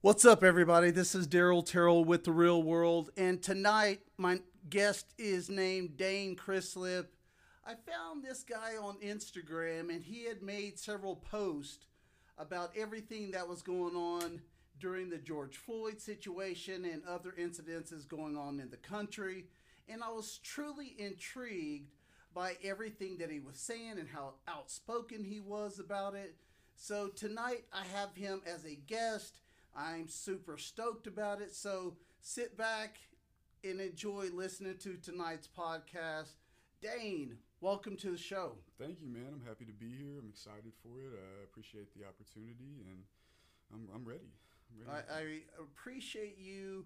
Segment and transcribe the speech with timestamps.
[0.00, 0.90] What's up, everybody?
[0.90, 4.40] This is Darrell Terrell with The Real World, and tonight my
[4.70, 7.08] guest is named Dane Crislip.
[7.66, 11.88] I found this guy on Instagram, and he had made several posts
[12.38, 14.40] about everything that was going on
[14.80, 19.46] during the George Floyd situation and other incidences going on in the country.
[19.88, 21.90] And I was truly intrigued
[22.38, 26.36] by everything that he was saying and how outspoken he was about it.
[26.76, 29.40] So tonight I have him as a guest.
[29.76, 31.52] I'm super stoked about it.
[31.52, 32.98] So sit back
[33.64, 36.36] and enjoy listening to tonight's podcast.
[36.80, 38.52] Dane, welcome to the show.
[38.80, 39.32] Thank you, man.
[39.32, 40.20] I'm happy to be here.
[40.22, 41.18] I'm excited for it.
[41.18, 43.02] I appreciate the opportunity, and
[43.74, 44.30] I'm, I'm ready.
[44.70, 45.06] I'm ready.
[45.10, 46.84] I, I appreciate you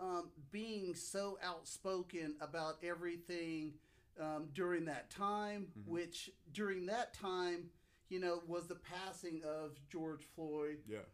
[0.00, 3.74] um, being so outspoken about everything
[4.20, 5.86] um, during that time, Mhm.
[5.86, 7.70] which during that time,
[8.08, 10.82] you know, was the passing of George Floyd.
[10.86, 11.04] yeah.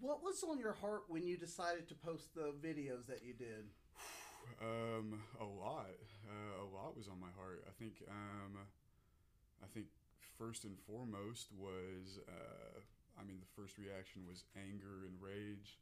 [0.00, 3.70] What was on your heart when you decided to post the videos that you did?
[4.60, 5.88] Um, a lot.
[6.28, 7.64] Uh, a lot was on my heart.
[7.66, 8.02] I think.
[8.08, 8.58] Um,
[9.62, 9.86] I think
[10.36, 12.18] first and foremost was.
[12.28, 12.80] Uh,
[13.18, 15.78] I mean, the first reaction was anger and rage,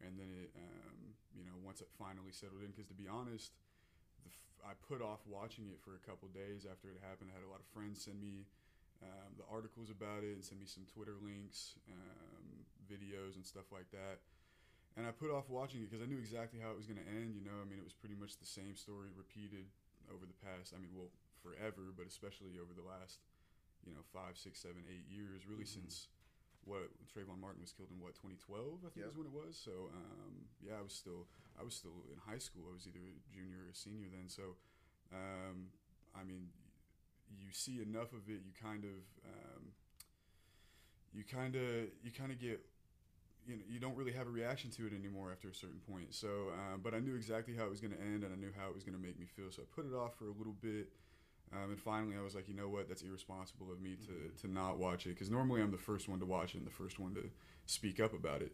[0.00, 0.50] and then it.
[0.56, 3.52] Um, you know, once it finally settled in, because to be honest,
[4.66, 7.30] I put off watching it for a couple days after it happened.
[7.30, 8.50] I had a lot of friends send me
[8.98, 13.70] um, the articles about it and send me some Twitter links, um, videos, and stuff
[13.70, 14.18] like that.
[14.98, 17.06] And I put off watching it because I knew exactly how it was going to
[17.06, 17.36] end.
[17.36, 19.68] You know, I mean, it was pretty much the same story repeated
[20.10, 20.72] over the past.
[20.74, 21.12] I mean, well,
[21.44, 23.20] forever, but especially over the last,
[23.84, 25.44] you know, five, six, seven, eight years.
[25.46, 25.84] Really, Mhm.
[25.84, 26.08] since
[26.64, 29.12] what Trayvon Martin was killed in what 2012, I think Yep.
[29.12, 29.54] is when it was.
[29.60, 32.64] So, um, yeah, I was still, I was still in high school.
[32.70, 34.28] I was either a junior or a senior then.
[34.28, 34.56] So,
[35.12, 35.68] um,
[36.14, 36.48] I mean,
[37.38, 39.72] you see enough of it, you kind of, um,
[41.12, 42.60] you kind of, you kind of get
[43.46, 46.14] you know you don't really have a reaction to it anymore after a certain point.
[46.14, 48.52] So, um, but I knew exactly how it was going to end, and I knew
[48.58, 49.50] how it was going to make me feel.
[49.50, 50.88] So I put it off for a little bit,
[51.52, 54.40] um, and finally I was like, you know what, that's irresponsible of me to Mhm.
[54.42, 56.72] to not watch it because normally I'm the first one to watch it and the
[56.72, 57.30] first one to
[57.66, 58.52] speak up about it.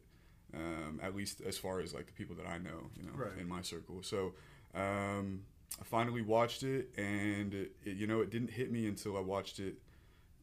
[0.55, 3.39] Um, at least as far as like the people that I know, you know, Right.
[3.39, 4.03] in my circle.
[4.03, 4.35] So.
[4.75, 5.43] Um,
[5.81, 9.21] I finally watched it, and it, it, you know, it didn't hit me until I
[9.21, 9.77] watched it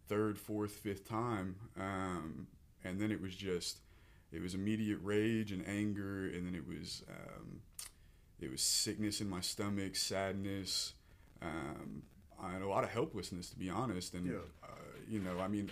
[0.08, 2.48] third, fourth, fifth time, um,
[2.84, 3.80] and then it was just
[4.32, 7.62] it was immediate rage and anger, and then it was um,
[8.40, 10.94] it was sickness in my stomach, sadness,
[11.44, 12.02] um,
[12.44, 14.14] and a lot of helplessness, to be honest.
[14.16, 14.38] And Yeah.
[14.64, 14.68] uh,
[15.08, 15.70] you know, I mean,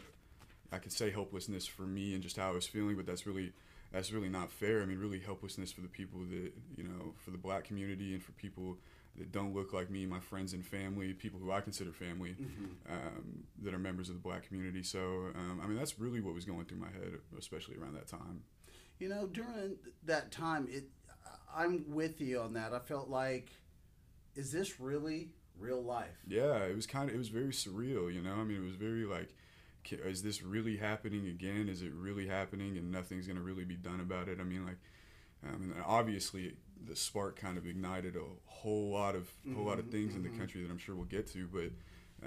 [0.72, 3.54] I could say helplessness for me and just how I was feeling, but that's really
[3.92, 4.82] that's really not fair.
[4.82, 8.24] I mean, really helplessness for the people that you know, for the black community and
[8.24, 8.78] for people
[9.18, 12.36] that don't look like me, my friends and family, people who I consider family
[12.88, 14.84] um, that are members of the black community.
[14.84, 18.08] So, um, I mean, that's really what was going through my head, especially around that
[18.08, 18.44] time.
[19.00, 20.86] You know, during that time, it
[21.54, 22.74] I'm with you on that.
[22.74, 23.50] I felt like,
[24.36, 26.18] is this really real life?
[26.28, 28.34] Yeah, it was kind of, it was very surreal, you know?
[28.34, 29.30] I mean, it was very like,
[29.94, 31.70] is this really happening again?
[31.70, 34.40] Is it really happening and nothing's going to really be done about it?
[34.40, 34.78] I mean, like,
[35.46, 36.56] um, and obviously
[36.86, 40.32] the spark kind of ignited a whole lot of, whole lot of things in mhm.
[40.32, 41.72] the country that I'm sure we'll get to, but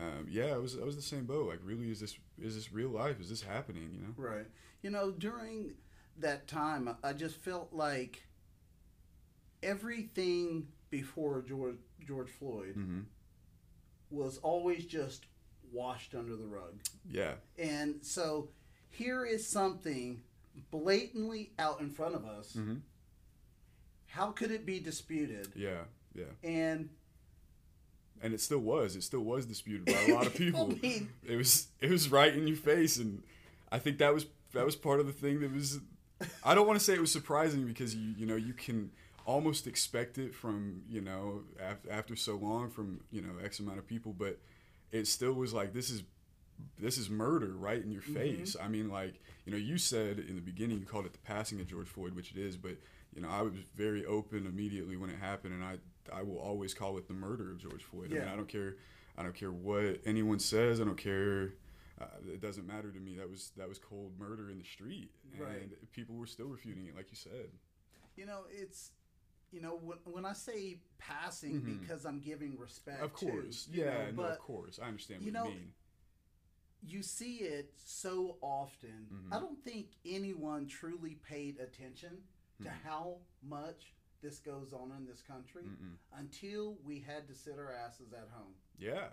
[0.00, 1.48] um, yeah, I was, I was the same boat.
[1.48, 3.21] Like, really, is this, is this real life?
[3.21, 4.15] Is this happening, you know?
[4.16, 4.47] Right.
[4.82, 5.75] You know, during
[6.19, 8.22] that time, I- just felt like
[9.62, 13.00] everything before George George Floyd hmm
[14.10, 15.27] was always just
[15.72, 16.81] washed under the rug.
[17.10, 17.34] Yeah.
[17.58, 18.48] And so
[18.91, 20.22] here is something
[20.70, 22.54] blatantly out in front of us.
[22.54, 22.76] hmm
[24.09, 25.48] How could it be disputed?
[25.54, 25.82] Yeah.
[26.14, 26.25] Yeah.
[26.42, 26.91] And
[28.22, 28.97] and it still was.
[28.97, 30.72] It still was disputed by a lot of people.
[30.72, 33.22] I mean, it was it was right in your face, and
[33.72, 35.80] I think that was that was part of the thing that was.
[36.44, 38.91] I don't want to say it was surprising because you you know you can
[39.26, 43.78] almost expect it from you know after, after so long from you know X amount
[43.78, 44.38] of people, but
[44.92, 46.03] it still was like this is
[46.78, 48.15] this is murder right in your Mhm.
[48.15, 48.57] face.
[48.60, 49.15] I mean, like
[49.47, 52.15] you know, you said in the beginning you called it the passing of George Floyd,
[52.15, 52.77] which it is, but
[53.15, 55.78] you know, I was very open immediately when it happened, and I
[56.13, 58.10] I will always call it the murder of George Floyd.
[58.13, 58.77] I mean, I don't care
[59.16, 60.81] I don't care what anyone says.
[60.81, 61.54] I don't care.
[62.01, 63.16] Uh, it doesn't matter to me.
[63.16, 65.92] That was that was cold murder in the street, and Right.
[65.92, 67.51] people were still refuting it, like you said.
[68.16, 68.92] you know, it's
[69.52, 71.80] you know when, when I say passing Mhm.
[71.80, 73.02] because I'm giving respect.
[73.02, 75.74] Of course, you yeah, know, no, but of course, I understand what you you, mean.
[76.82, 79.08] you see it so often.
[79.12, 79.32] Mhm.
[79.34, 82.22] I don't think anyone truly paid attention
[82.62, 82.82] to Mhm.
[82.82, 85.96] how much this goes on in this country Mm-mm.
[86.12, 88.54] until we had to sit our asses at home.
[88.78, 89.10] Yeah,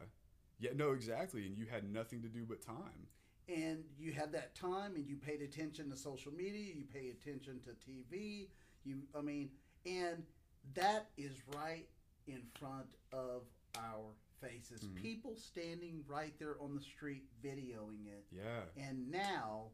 [0.60, 3.07] yeah, no, exactly, and you had nothing to do but time.
[3.50, 7.62] and you had that time and you paid attention to social media, you pay attention
[7.62, 8.51] to TV,
[8.83, 10.26] you I mean, and
[10.74, 11.88] that is right
[12.28, 13.44] in front of
[13.78, 14.82] our faces.
[14.82, 14.96] Mhm.
[14.96, 18.26] People standing right there on the street videoing it.
[18.32, 18.66] Yeah.
[18.76, 19.72] And now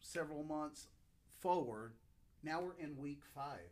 [0.00, 0.88] several months
[1.40, 1.94] forward,
[2.42, 3.70] now we're in week 5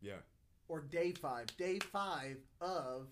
[0.00, 0.22] Yeah.
[0.68, 3.08] or day 5, day 5 of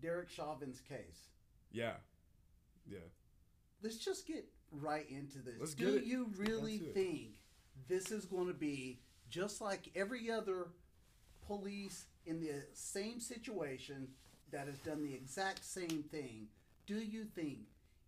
[0.00, 1.30] Derek Chauvin's case.
[1.70, 2.00] Yeah.
[2.86, 3.08] Yeah.
[3.82, 5.60] let's just get right into this.
[5.60, 7.36] Let's Do you really think
[7.88, 10.68] this is going to be just like every other
[11.46, 14.08] police in the same situation
[14.50, 16.48] that has done the exact same thing?
[16.86, 17.58] Do you think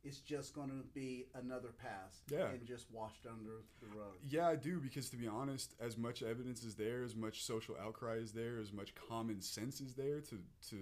[0.05, 2.49] it's just going to be another pass Yeah.
[2.51, 4.15] and just washed under the rug?
[4.29, 7.77] Yeah, I do because to be honest, as much evidence is there, as much social
[7.83, 10.39] outcry is there, as much common sense is there to
[10.71, 10.77] to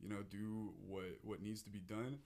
[0.00, 2.18] you know do what what needs to be done.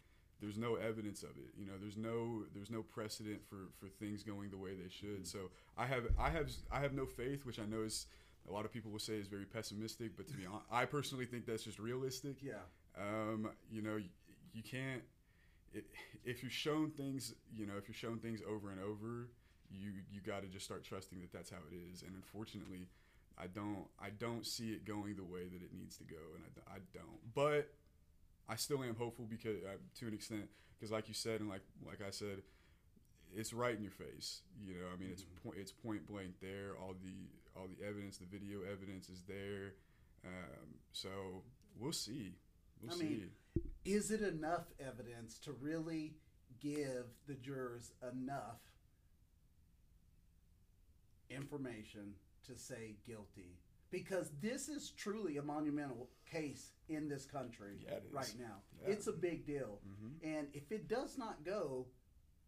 [0.42, 1.54] There's no evidence of it.
[1.56, 5.24] You know, there's no there's no precedent for for things going the way they should.
[5.26, 8.06] So I have I have I have no faith, which I know is
[8.48, 11.26] a lot of people will say is very pessimistic, but to be honest, I personally
[11.26, 12.42] think that's just realistic.
[12.42, 12.54] Yeah.
[12.98, 14.08] Um, you know, you,
[14.52, 15.02] you can't.
[15.72, 15.86] It,
[16.24, 19.28] if you're shown things, you know, if you're shown things over and over,
[19.70, 22.02] you you got to just start trusting that that's how it is.
[22.02, 22.88] And unfortunately,
[23.38, 26.44] I don't I don't see it going the way that it needs to go, and
[26.44, 27.34] I, I don't.
[27.34, 27.70] But
[28.48, 30.48] I still am hopeful because uh, to an extent,
[30.78, 32.42] because like you said, and like like I said,
[33.34, 34.42] it's right in your face.
[34.64, 36.72] You know, I mean, it's point it's point blank there.
[36.80, 39.74] All the all the evidence, the video evidence is there.
[40.24, 41.08] Um, so
[41.78, 42.34] we'll see.
[42.82, 43.04] We'll I see.
[43.04, 43.30] mean,
[43.84, 46.14] Is it enough evidence to really
[46.60, 48.60] give the jurors enough
[51.30, 52.14] information
[52.46, 53.56] to say guilty?
[53.92, 58.56] Because this is truly a monumental case in this country Yeah, right now.
[58.80, 58.92] Yeah.
[58.92, 59.80] It's a big deal.
[59.86, 60.24] Mhm.
[60.24, 61.86] And if it does not go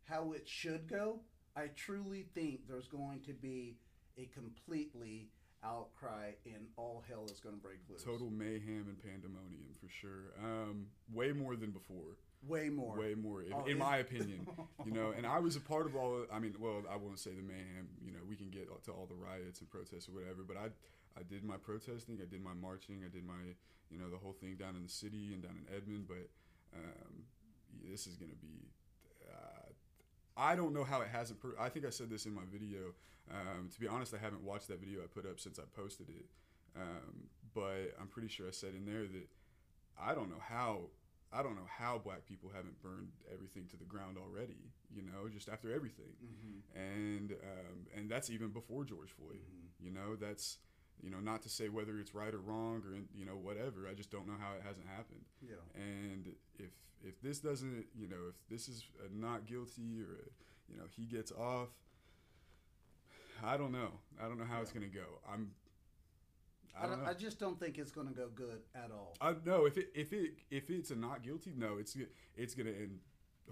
[0.04, 1.20] how it should go,
[1.54, 3.78] I truly think there's going to be
[4.16, 5.30] a completely
[5.62, 8.02] outcry and all hell is going to break loose.
[8.02, 10.32] Total mayhem and pandemonium for sure.
[10.42, 12.16] Um, way more than before.
[12.46, 12.98] Way more.
[12.98, 14.46] Way more, in, Oh, in my opinion.
[14.84, 16.26] You know, and I was a part of all.
[16.30, 17.88] I mean, well, I won't say the mayhem.
[18.04, 20.42] You know, we can get to all the riots and protests or whatever.
[20.46, 20.68] But I,
[21.18, 22.18] I did my protesting.
[22.22, 23.02] I did my marching.
[23.04, 23.54] I did my,
[23.90, 26.06] you know, the whole thing down in the city and down in Edmond.
[26.08, 26.28] But
[26.74, 27.24] um,
[27.82, 28.68] this is gonna be.
[29.30, 29.68] Uh,
[30.36, 31.40] I don't know how it hasn't.
[31.40, 32.94] Per- I think I said this in my video.
[33.30, 36.08] Um, to be honest, I haven't watched that video I put up since I posted
[36.10, 36.26] it.
[36.76, 39.28] Um, but I'm pretty sure I said in there that
[40.00, 40.88] I don't know how
[41.32, 44.72] I don't know how black people haven't burned everything to the ground already.
[44.94, 46.76] You know, just after everything, Mhm.
[46.76, 49.40] and um, and that's even before George Floyd.
[49.40, 49.84] Mhm.
[49.84, 50.58] You know, that's
[51.02, 53.88] you know not to say whether it's right or wrong or you know whatever.
[53.90, 55.24] I just don't know how it hasn't happened.
[55.42, 55.56] Yeah.
[55.74, 56.70] And if
[57.02, 60.84] if this doesn't, you know, if this is a not guilty or a, you know
[60.90, 61.68] he gets off,
[63.44, 63.92] I don't know.
[64.22, 65.20] I don't know how it's gonna go.
[65.30, 65.50] I'm.
[66.76, 69.14] I, don't, I just don't think it's going to go good at all.
[69.20, 69.64] I no.
[69.64, 71.96] If it if it if it's a not guilty, no, it's
[72.36, 72.98] it's gonna end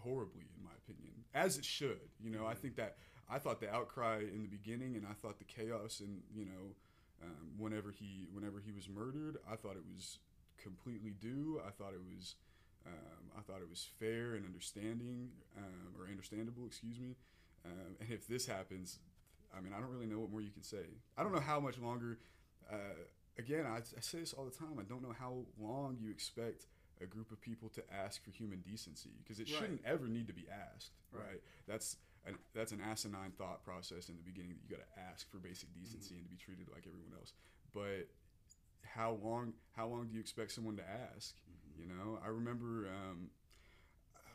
[0.01, 2.01] horribly in my opinion, as it should.
[2.21, 2.63] You know, I mm-hmm.
[2.63, 2.97] think that
[3.31, 6.75] I thought the outcry in the beginning, and I thought the chaos, and you know,
[7.23, 10.19] um, whenever he whenever he was murdered, I thought it was
[10.63, 11.61] completely due.
[11.67, 12.35] I thought it was.
[12.85, 17.15] Um, I thought it was fair and understanding, um, or understandable, excuse me.
[17.65, 18.99] Um, and if this happens,
[19.57, 20.87] I mean, I don't really know what more you can say.
[21.17, 22.19] I don't know how much longer.
[22.69, 22.77] Uh,
[23.39, 24.79] again, I, I say this all the time.
[24.81, 26.67] I don't know how long you expect
[27.01, 29.61] a group of people to ask for human decency because it Right.
[29.61, 30.91] shouldn't ever need to be asked.
[31.13, 31.23] Right.
[31.23, 31.41] Right.
[31.69, 35.31] That's an that's an asinine thought process in the beginning that you got to ask
[35.31, 37.33] for basic decency and to be treated like everyone else.
[37.75, 38.09] But
[38.85, 41.35] how long how long do you expect someone to ask?
[41.79, 43.31] You know, I remember um,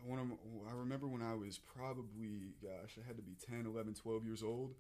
[0.06, 0.28] one of
[0.70, 4.44] I remember when I was probably gosh, I had to be 10, 11, 12 years
[4.44, 4.76] old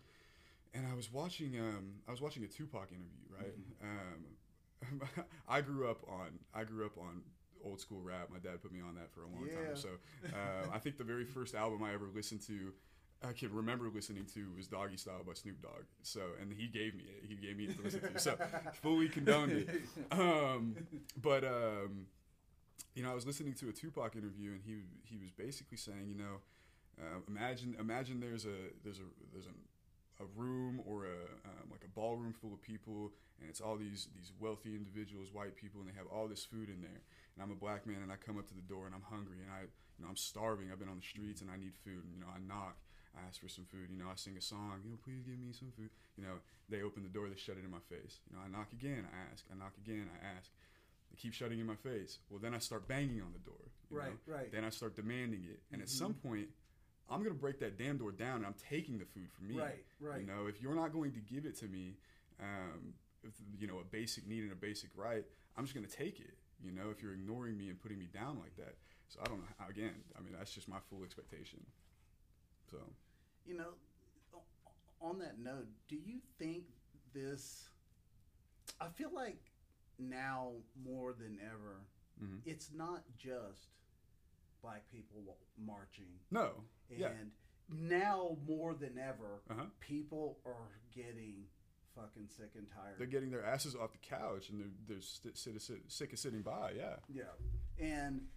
[0.74, 3.56] and I was watching um I was watching a Tupac interview, right?
[3.84, 5.10] Um
[5.50, 7.24] I grew up on I grew up on
[7.64, 8.30] old school rap.
[8.32, 9.56] My dad put me on that for a long Yeah.
[9.56, 9.76] time.
[9.76, 9.90] So
[10.34, 12.74] uh, I think the very first album I ever listened to
[13.24, 15.86] I can remember listening to was Doggystyle by Snoop Dogg.
[16.04, 17.26] So and he gave me it.
[17.28, 18.20] He gave me it to listen to.
[18.20, 18.38] So
[18.82, 19.70] fully condoned it.
[20.12, 20.76] Um,
[21.22, 22.08] but um,
[22.96, 26.08] you know, I was listening to a Tupac interview, and he he was basically saying,
[26.08, 26.42] you know,
[27.00, 31.82] uh, imagine imagine there's a there's a there's a, a room or a um, like
[31.84, 35.90] a ballroom full of people, and it's all these these wealthy individuals, white people, and
[35.90, 37.02] they have all this food in there.
[37.36, 39.38] And I'm a black man, and I come up to the door, and I'm hungry,
[39.42, 40.70] and I you know I'm starving.
[40.72, 42.02] I've been on the streets, and I need food.
[42.04, 42.78] And you know I knock.
[43.18, 43.90] I ask for some food.
[43.90, 44.80] You know, I sing a song.
[44.86, 45.90] You know, please give me some food.
[46.18, 46.38] You know,
[46.70, 47.28] they open the door.
[47.30, 48.22] They shut it in my face.
[48.30, 49.08] You know, I knock again.
[49.10, 49.44] I ask.
[49.52, 50.06] I knock again.
[50.14, 50.52] I ask.
[51.10, 52.20] They keep shutting in my face.
[52.30, 53.66] Well, then I start banging on the door.
[53.90, 54.36] you Right, know?
[54.36, 54.52] right.
[54.52, 56.48] Then I start demanding it, and at some point,
[57.10, 59.58] I'm gonna break that damn door down and I'm taking the food from me.
[59.58, 60.22] Right, right.
[60.22, 61.96] You know, if you're not going to give it to me,
[62.42, 62.94] um,
[63.24, 65.24] if, you know, a basic need and a basic right,
[65.56, 66.36] I'm just gonna take it.
[66.62, 68.76] You know, if you're ignoring me and putting me down like that.
[69.08, 69.48] So I don't know.
[69.58, 71.64] How, again, I mean, that's just my full expectation.
[72.70, 72.78] So
[73.48, 73.74] You know,
[75.02, 76.66] on that note, do you think
[77.14, 77.70] this?
[78.82, 79.40] I feel like
[79.98, 80.52] now
[80.84, 81.82] more than ever,
[82.22, 82.42] Mhm.
[82.46, 83.70] it's not just
[84.62, 87.24] black people marching, no, and yeah,
[87.70, 89.68] now more than ever, Uh-huh.
[89.80, 91.48] people are getting
[91.96, 93.00] fucking sick and tired.
[93.00, 96.20] they're getting their asses off the couch and they're they're st- sit, sit, sick of
[96.20, 96.72] sitting by.
[96.74, 97.00] Yeah.
[97.08, 97.34] Yeah,
[97.80, 98.30] and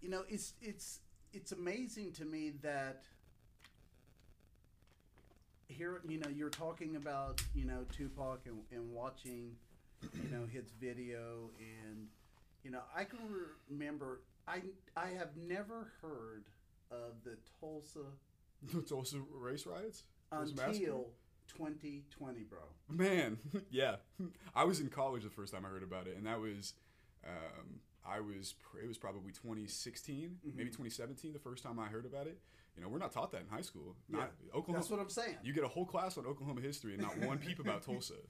[0.00, 1.00] you know it's it's
[1.32, 3.04] it's amazing to me that
[5.68, 9.52] here you know you're talking about you know Tupac and, and watching
[10.02, 12.06] you know his video and
[12.62, 13.18] you know I can
[13.70, 14.60] remember I
[14.96, 16.44] I have never heard
[16.90, 18.06] of the Tulsa
[18.76, 20.04] it's also race riots.
[20.30, 21.10] Until
[21.48, 22.58] 2020, bro.
[22.88, 23.38] Man,
[23.70, 23.96] yeah.
[24.54, 26.74] I was in college the first time I heard about it, and that was,
[27.26, 32.26] um, I was, it was probably 2016, maybe 2017, the first time I heard about
[32.26, 32.38] it.
[32.76, 33.94] You know, we're not taught that in high school.
[34.08, 35.36] Not, Oklahoma, That's what I'm saying.
[35.42, 38.14] you get a whole class on Oklahoma history and not one peep about Tulsa.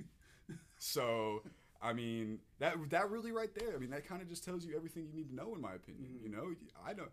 [0.76, 1.40] So,
[1.80, 3.74] I mean, that that really right there.
[3.74, 5.72] I mean, that kind of just tells you everything you need to know, in my
[5.72, 6.10] opinion.
[6.16, 6.24] Mm-hmm.
[6.26, 6.54] You know,
[6.86, 7.06] I know.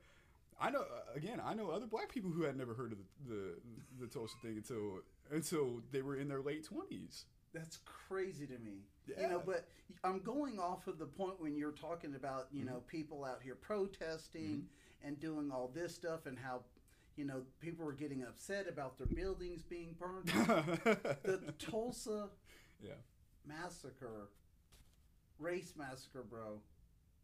[0.59, 1.41] I know uh, again.
[1.41, 4.57] I know other black people who had never heard of the, the the Tulsa thing
[4.57, 4.99] until
[5.31, 7.23] until they were in their late twenties.
[7.53, 8.83] That's crazy to me.
[9.19, 9.67] You know, but
[10.03, 12.73] I'm going off of the point when you're talking about, you mm-hmm.
[12.73, 15.07] know, people out here protesting mm-hmm.
[15.07, 16.61] and doing all this stuff and how,
[17.21, 20.25] you know, people were getting upset about their buildings being burned.
[21.23, 22.29] the Tulsa
[22.83, 22.93] yeah,
[23.45, 24.29] massacre,
[25.37, 26.61] race massacre, bro.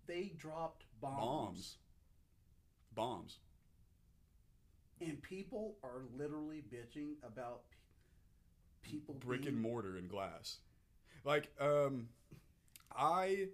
[0.05, 1.17] They dropped bombs.
[1.19, 1.77] bombs,
[2.93, 3.37] bombs.
[5.01, 7.61] And people are literally bitching about
[8.83, 10.57] people brick being, and mortar and glass.
[11.23, 12.09] Like, um,
[12.95, 13.47] I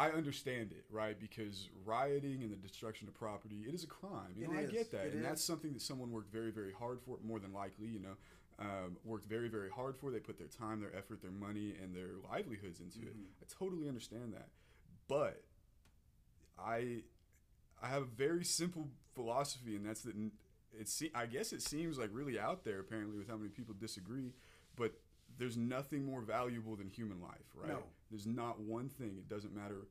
[0.00, 1.18] I understand it, right?
[1.18, 4.32] Because rioting and the destruction of property, it is a crime.
[4.36, 6.72] You It know, I get that, It and that's something that someone worked very, very
[6.72, 7.18] hard for.
[7.22, 8.16] More than likely, you know,
[8.58, 10.10] um, worked very, very hard for.
[10.10, 13.14] They put their time, their effort, their money, and their livelihoods into it.
[13.16, 13.42] Mm-hmm.
[13.42, 14.48] I totally understand that,
[15.08, 15.42] but
[16.58, 17.02] I
[17.82, 20.14] I have a very simple philosophy, and that's that
[20.78, 20.88] it.
[20.88, 24.34] Se- I guess it seems like really out there, apparently, with how many people disagree.
[24.76, 24.92] But
[25.40, 27.70] there's nothing more valuable than human life, right?
[27.70, 27.78] No.
[28.10, 29.16] There's not one thing.
[29.16, 29.88] It doesn't matter.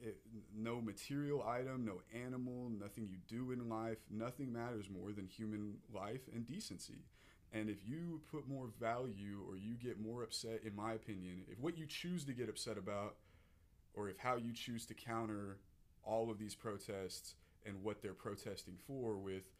[0.00, 0.16] It,
[0.56, 5.74] no material item, no animal, nothing you do in life, nothing matters more than human
[5.92, 7.04] life and decency.
[7.52, 11.58] And if you put more value or you get more upset, in my opinion, if
[11.58, 13.16] what you choose to get upset about
[13.94, 15.58] or if how you choose to counter
[16.04, 17.34] all of these protests
[17.66, 19.50] and what they're protesting for with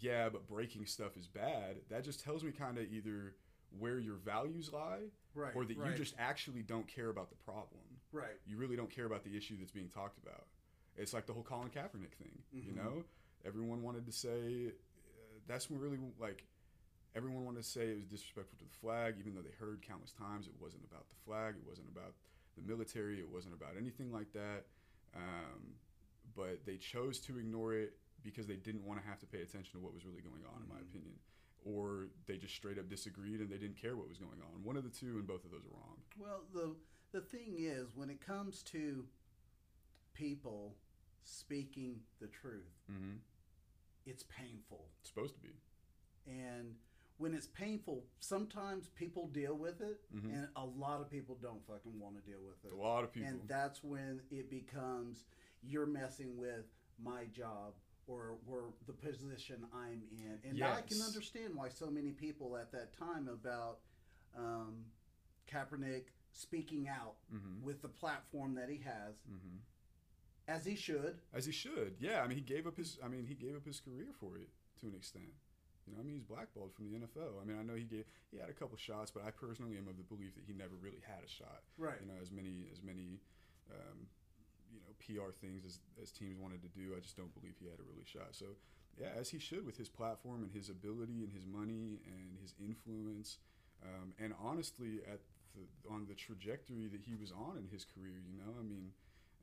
[0.00, 3.34] yeah but breaking stuff is bad that just tells me kind of either
[3.78, 5.00] where your values lie
[5.34, 5.90] Right, or that right.
[5.90, 7.80] you just actually don't care about the problem.
[8.12, 8.36] Right.
[8.46, 10.44] you really don't care about the issue that's being talked about.
[10.96, 13.04] It's like the whole colin kaepernick thing you know?
[13.46, 16.44] Everyone wanted to say uh, that's when really like
[17.16, 20.12] everyone wanted to say it was disrespectful to the flag even though they heard countless
[20.12, 22.12] times it wasn't about the flag it wasn't about
[22.56, 24.66] the military it wasn't about anything like that.
[25.16, 25.80] Um,
[26.36, 29.72] but they chose to ignore it because they didn't want to have to pay attention
[29.72, 31.01] to what was really going on in my opinion
[31.64, 34.76] or they just straight up disagreed and they didn't care what was going on one
[34.76, 36.74] of the two and both of those are wrong Well, the
[37.12, 39.04] the thing is, when it comes to
[40.14, 40.76] people
[41.24, 43.16] speaking the truth, mm-hmm.
[44.06, 44.86] it's painful.
[45.00, 45.50] it's supposed to be
[46.26, 46.74] And
[47.18, 50.32] when it's painful, sometimes people deal with it, Mhm.
[50.32, 52.72] and a lot of people don't fucking want to deal with it.
[52.72, 55.24] a lot of people And that's when it becomes
[55.62, 56.66] you're messing with
[56.98, 57.74] my job
[58.06, 60.38] or or the position I'm in.
[60.50, 63.78] And I can understand why so many people at that time about
[64.36, 64.84] um,
[65.50, 67.60] Kaepernick speaking out Mhm.
[67.62, 69.58] with the platform that he has, hmm
[70.48, 71.20] as he should.
[71.32, 73.64] as he should yeah i mean he gave up his i mean he gave up
[73.64, 74.48] his career for it
[74.80, 75.32] to an extent
[75.86, 78.04] you know i mean he's blackballed from the nfl i mean i know he gave
[78.32, 80.74] he had a couple shots but i personally am of the belief that he never
[80.82, 81.94] really had a shot Right.
[82.00, 83.20] you know as many as many
[83.70, 84.08] um,
[84.72, 86.94] you know PR things as, as teams wanted to do.
[86.96, 88.32] I just don't believe he had a really shot.
[88.32, 88.56] So
[88.98, 92.54] yeah as he should with his platform and his ability and his money and his
[92.58, 93.38] influence.
[93.82, 95.18] Um, and honestly at
[95.54, 98.94] the, on the trajectory that he was on in his career you know I mean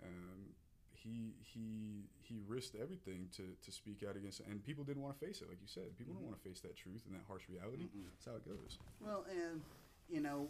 [0.02, 0.56] um,
[1.04, 5.26] he he he risked everything to, to speak out against and people didn't want to
[5.26, 5.96] face it like you said.
[5.98, 7.88] People don't want to face that truth and that harsh reality.
[7.94, 8.78] That's how it goes.
[9.00, 9.62] Well, and
[10.10, 10.48] you know,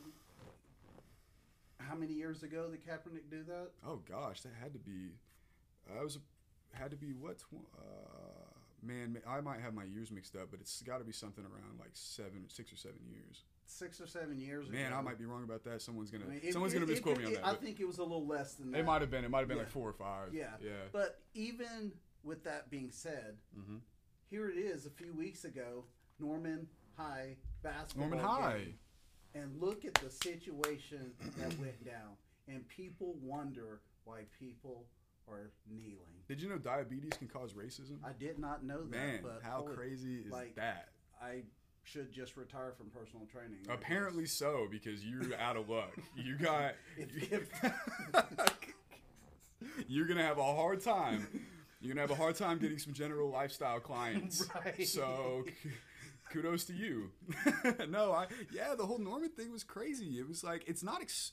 [1.79, 3.69] how many years ago did Kaepernick do that?
[3.86, 5.12] Oh gosh, that had to be.
[6.00, 6.19] I was
[6.74, 10.59] had to be what tw- uh, man, I might have my years mixed up, but
[10.59, 13.43] it's got to be something around like seven, six or seven years.
[13.65, 14.95] Six or seven years Man, ago.
[14.98, 15.81] I might be wrong about that.
[15.81, 17.45] Someone's gonna I mean, someone's it- gonna it misquote could- me on that.
[17.45, 18.79] I think it was a little less than that.
[18.79, 19.24] it might have been.
[19.24, 19.63] It might have been Yeah.
[19.63, 20.33] like four or five.
[20.33, 20.51] Yeah.
[20.62, 20.71] Yeah.
[20.91, 21.91] But even
[22.24, 23.77] with that being said, hmm
[24.29, 25.86] here it is a few weeks ago,
[26.19, 28.09] Norman High basketball.
[28.09, 28.57] Norman High.
[28.59, 28.79] game.
[29.36, 32.17] And look at the situation that went down.
[32.48, 34.86] And people wonder why people
[35.27, 35.98] are kneeling.
[36.27, 37.98] Did you know diabetes can cause racism?
[38.03, 38.89] I did not know that.
[38.89, 40.89] Man, but how holy- crazy is like, that?
[41.21, 41.43] I
[41.83, 43.59] should just retire from personal training.
[43.69, 45.95] Apparently so, because you're out of luck.
[46.15, 46.74] You got.
[46.98, 47.50] If- if-
[49.88, 51.27] you're gonna have a hard time.
[51.81, 54.45] You're gonna have a hard time getting some general lifestyle clients.
[54.65, 54.88] Right.
[54.88, 55.45] So,
[56.29, 57.12] kudos to you.
[57.89, 60.19] no, I yeah, the whole Norman thing was crazy.
[60.19, 61.01] It was like it's not.
[61.01, 61.31] Ex-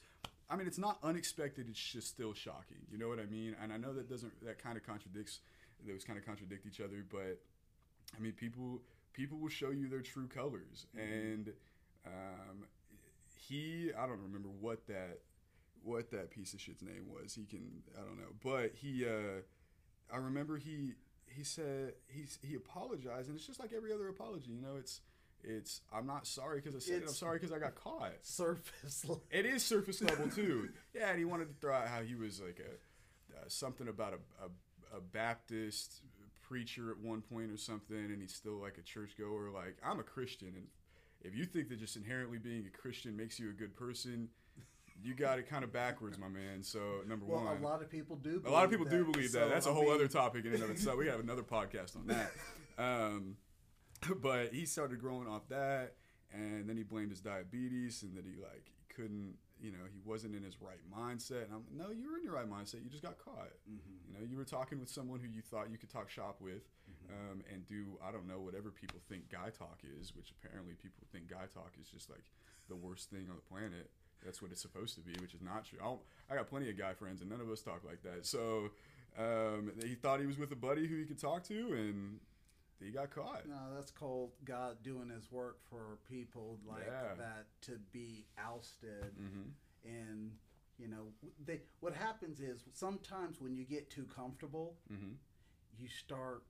[0.48, 1.66] I mean, it's not unexpected.
[1.68, 2.78] It's just still shocking.
[2.90, 3.56] You know what I mean?
[3.60, 5.40] And I know that doesn't that kind of contradicts.
[5.86, 7.38] Those kind of contradict each other, but
[8.16, 8.80] I mean, people
[9.12, 11.52] people will show you their true colors, and
[12.06, 12.64] um,
[13.46, 15.20] he I don't remember what that
[15.82, 17.34] what that piece of shit's name was.
[17.34, 19.42] He can I don't know, but he uh,
[20.12, 20.94] I remember he
[21.36, 24.76] he said he's he apologized, and it's just like every other apology, you know.
[24.78, 25.00] It's
[25.42, 27.08] it's I'm not sorry because I said it.
[27.08, 28.12] I'm sorry because I got caught.
[28.22, 29.04] surface.
[29.04, 29.22] level.
[29.30, 30.70] It is surface level too.
[30.94, 34.14] yeah, and he wanted to throw out how he was like a uh, something about
[34.14, 36.00] a, a a Baptist
[36.42, 39.50] preacher at one point or something, and he's still like a churchgoer.
[39.50, 40.66] Like I'm a Christian, and
[41.22, 44.28] if you think that just inherently being a Christian makes you a good person,
[45.02, 46.62] you got it kind of backwards, my man.
[46.62, 48.42] So number Well, one, a lot of people do.
[48.44, 49.12] a lot of believe people do that.
[49.12, 49.48] believe So, that.
[49.50, 50.98] That's a whole mean, other topic in and of itself.
[50.98, 52.30] We have another podcast on that.
[52.78, 53.38] Um,
[54.20, 55.94] but he started growing off that,
[56.30, 59.98] and then he blamed his diabetes, and that he like he couldn't, you know, he
[60.04, 61.44] wasn't in his right mindset.
[61.44, 62.84] And I'm no, you were in your right mindset.
[62.84, 63.48] You just got caught.
[63.66, 63.80] Mhm.
[64.06, 66.68] You know, you were talking with someone who you thought you could talk shop with,
[67.08, 71.06] um, and do I don't know whatever people think guy talk is, which apparently people
[71.10, 72.25] think guy talk is just like
[72.68, 73.90] the worst thing on the planet.
[74.26, 75.78] That's what it's supposed to be, which is not true.
[75.82, 78.26] I'll, I got plenty of guy friends, and none of us talk like that.
[78.26, 78.71] So
[79.17, 82.19] um, he thought he was with a buddy who he could talk to, and
[82.84, 83.47] he got caught.
[83.49, 87.15] No, that's called God doing His work for people like Yeah.
[87.17, 89.49] that to be ousted, hmm
[89.84, 90.32] and
[90.78, 91.06] you know,
[91.47, 91.60] they.
[91.80, 95.12] What happens is sometimes when you get too comfortable, hmm
[95.78, 96.43] you start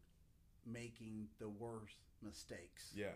[0.64, 3.12] making the worst mistakes, Yeah.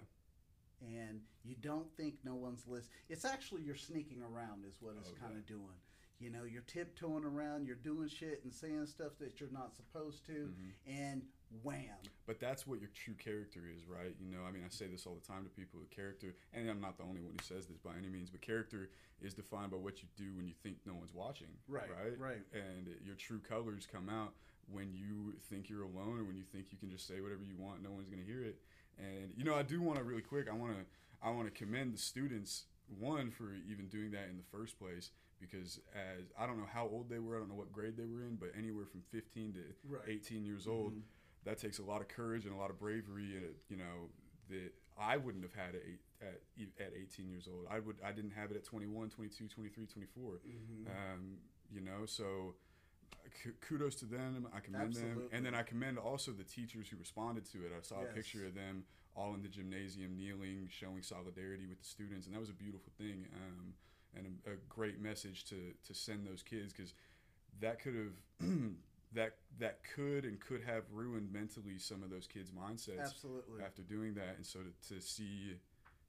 [0.81, 2.95] And you don't think no one's listening.
[3.09, 5.77] It's actually you're sneaking around, is what it's Oh, kind of doing.
[6.19, 10.27] You know, you're tiptoeing around, you're doing shit and saying stuff that you're not supposed
[10.27, 10.73] to, Mhm.
[10.87, 11.29] and
[11.63, 11.97] wham.
[12.27, 14.15] But that's what your true character is, right?
[14.21, 15.81] You know, I mean, I say this all the time to people.
[15.81, 18.43] With character, and I'm not the only one who says this by any means, but
[18.43, 18.91] character
[19.23, 22.47] is defined by what you do when you think no one's watching, Right, Right, right.
[22.53, 24.35] And your true colors come out
[24.67, 27.57] when you think you're alone, or when you think you can just say whatever you
[27.57, 28.61] want, no one's gonna hear it.
[29.01, 30.49] And you know, I do want to really quick.
[30.49, 30.85] I want to,
[31.23, 32.65] I want to commend the students
[32.99, 35.11] one for even doing that in the first place
[35.41, 38.05] because as I don't know how old they were, I don't know what grade they
[38.05, 40.03] were in, but anywhere from 15 to Right.
[40.09, 41.03] 18 years old Mhm.
[41.45, 44.11] that takes a lot of courage and a lot of bravery and you know
[44.51, 45.83] that I wouldn't have had at,
[46.21, 46.43] at
[46.79, 50.41] at 18 years old I would I didn't have it at 21 22 23 24
[50.47, 50.87] Mhm.
[51.15, 51.39] um,
[51.71, 52.57] you know so
[53.67, 57.51] kudos to them I commend them and then I commend also the teachers who responded
[57.53, 58.85] to it I saw a picture of them
[59.17, 62.93] all in the gymnasium kneeling showing solidarity with the students and that was a beautiful
[62.99, 63.75] thing um,
[64.17, 66.95] and a, a great message to to send those kids because
[67.61, 68.49] that could have
[69.13, 73.63] that that could and could have ruined mentally some of those kids' mindsets Absolutely.
[73.65, 74.37] after doing that.
[74.37, 75.57] And so to, to see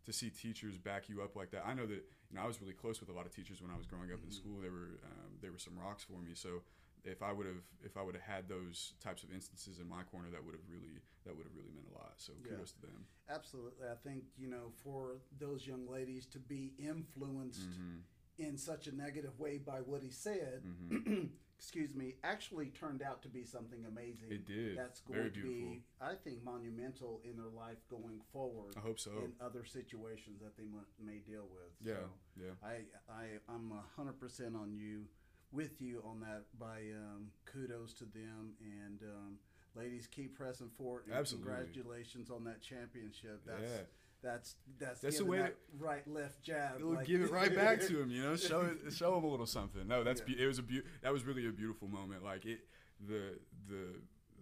[0.05, 2.61] to see teachers back you up like that, I know that you know I was
[2.61, 4.33] really close with a lot of teachers when I was growing up in Mhm.
[4.33, 4.59] school.
[4.61, 6.33] They were um, they were some rocks for me.
[6.35, 6.61] So
[7.03, 10.03] if I would have if I would have had those types of instances in my
[10.03, 12.13] corner, that would have really that would have really meant a lot.
[12.17, 12.51] So Yeah.
[12.51, 13.05] kudos to them.
[13.29, 13.87] Absolutely.
[13.87, 17.97] I think, you know, for those young ladies to be influenced Mm-hmm.
[18.39, 21.25] in such a negative way by what he said, Mm-hmm.
[21.57, 24.31] excuse me, actually turned out to be something amazing.
[24.31, 24.75] It did.
[24.75, 29.11] That's going to be, I think, monumental in their life going forward I hope so.
[29.11, 30.63] in other situations that they
[30.99, 31.71] may deal with.
[31.79, 31.93] Yeah.
[31.93, 32.09] So
[32.43, 32.53] Yeah.
[32.63, 32.73] I,
[33.13, 35.05] I, I'm a hundred percent on you,
[35.51, 36.43] with you on that.
[36.59, 39.37] By um, kudos to them and um,
[39.75, 41.03] ladies, keep pressing forward.
[41.07, 41.51] And Absolutely.
[41.53, 43.41] Congratulations on that championship.
[43.45, 43.81] That's Yeah.
[44.21, 46.75] that's that's That's the way that right left jab.
[46.77, 48.35] It'll like- give it right back to him, you know.
[48.51, 49.87] Show it, show him a little something.
[49.87, 50.35] No, that's Yeah.
[50.35, 52.23] be- it was a beau- that was really a beautiful moment.
[52.23, 52.61] Like it,
[53.07, 53.95] the the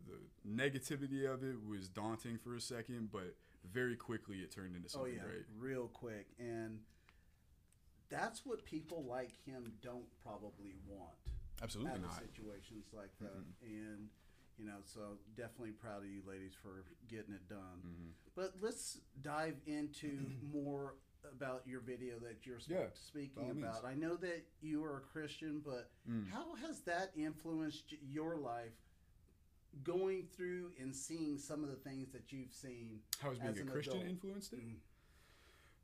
[0.08, 0.18] the
[0.48, 3.36] negativity of it was daunting for a second, but
[3.72, 5.70] very quickly it turned into something Oh something yeah, great.
[5.72, 6.80] real quick, and
[8.10, 11.16] that's what people like him don't probably want
[11.62, 12.20] Absolutely out of not.
[12.20, 13.36] situations like that.
[13.38, 13.54] Mhm.
[13.64, 14.10] And
[14.58, 17.82] You know, so definitely proud of you ladies for getting it done.
[17.82, 18.12] Mhm.
[18.36, 20.20] But let's dive into
[20.52, 20.96] more
[21.32, 23.60] about your video that you're Yeah, speaking all means.
[23.64, 23.86] about.
[23.86, 26.28] I know that you are a Christian, but Mm.
[26.28, 28.76] how has that influenced your life
[29.84, 33.02] going through and seeing some of the things that you've seen?
[33.20, 34.10] How has being a Christian adult.
[34.10, 34.60] influenced it?
[34.60, 34.80] Mm.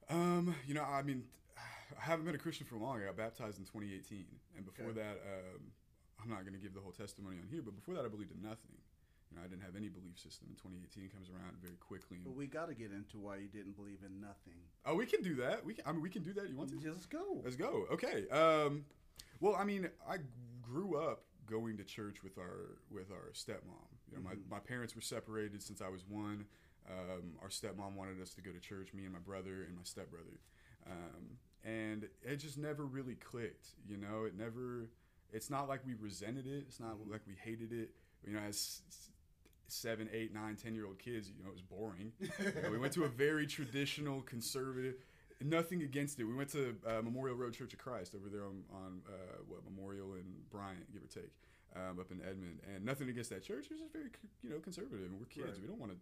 [0.10, 1.30] Um, you know, I mean,
[1.98, 3.02] I haven't been a Christian for long.
[3.02, 4.26] I got baptized in 2018,
[4.58, 5.00] and before Okay.
[5.02, 5.72] that, um,
[6.22, 8.32] I'm not going to give the whole testimony on here, but before that, I believed
[8.32, 8.78] in nothing.
[9.32, 10.48] You know, I didn't have any belief system.
[10.50, 12.20] And 2018 comes around very quickly.
[12.24, 14.56] But we got to get into why you didn't believe in nothing.
[14.86, 15.66] oh, we can do that.
[15.66, 16.48] We can, I mean, we can do that.
[16.50, 16.78] You want to?
[16.78, 17.42] Just go.
[17.44, 17.86] Let's go.
[17.92, 18.28] Okay.
[18.30, 18.86] Um,
[19.42, 20.18] well, I mean, I
[20.62, 23.90] grew up going to church with our with our stepmom.
[24.10, 24.24] You know, Mhm.
[24.50, 26.46] my, my parents were separated since I was one.
[26.90, 29.84] Um, our stepmom wanted us to go to church, me and my brother and my
[29.84, 30.40] stepbrother,
[30.88, 33.68] um, and it just never really clicked.
[33.90, 34.90] You know, it never.
[35.34, 36.66] It's not like we resented it.
[36.68, 37.12] It's not Mhm.
[37.12, 37.90] like we hated it.
[38.26, 38.82] You know, as
[39.68, 42.14] seven, eight, nine, ten year old kids, you know, it was boring.
[42.20, 44.96] You know, we went to a very traditional, conservative.
[45.42, 46.24] Nothing against it.
[46.24, 49.12] We went to uh, Memorial Road Church of Christ over there on, on uh,
[49.48, 51.32] what Memorial and Bryant, give or take,
[51.76, 52.60] um, up in Edmond.
[52.74, 53.66] And nothing against that church.
[53.66, 54.10] It was just very,
[54.44, 55.08] you know, conservative.
[55.12, 55.48] And we're kids.
[55.60, 55.62] Right.
[55.62, 55.98] We don't want to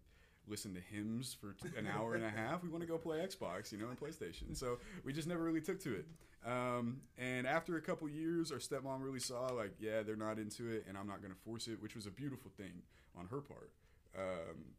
[0.47, 2.63] listen to hymns for t- an hour and a half.
[2.63, 4.55] We want to go play Xbox, you know, and PlayStation.
[4.55, 6.05] So we just never really took to it.
[6.45, 10.69] Um, and after a couple years, our stepmom really saw like, yeah, they're not into
[10.69, 12.83] it, and I'm not going to force it, which was a beautiful thing
[13.17, 13.71] on her part.
[14.17, 14.75] Um,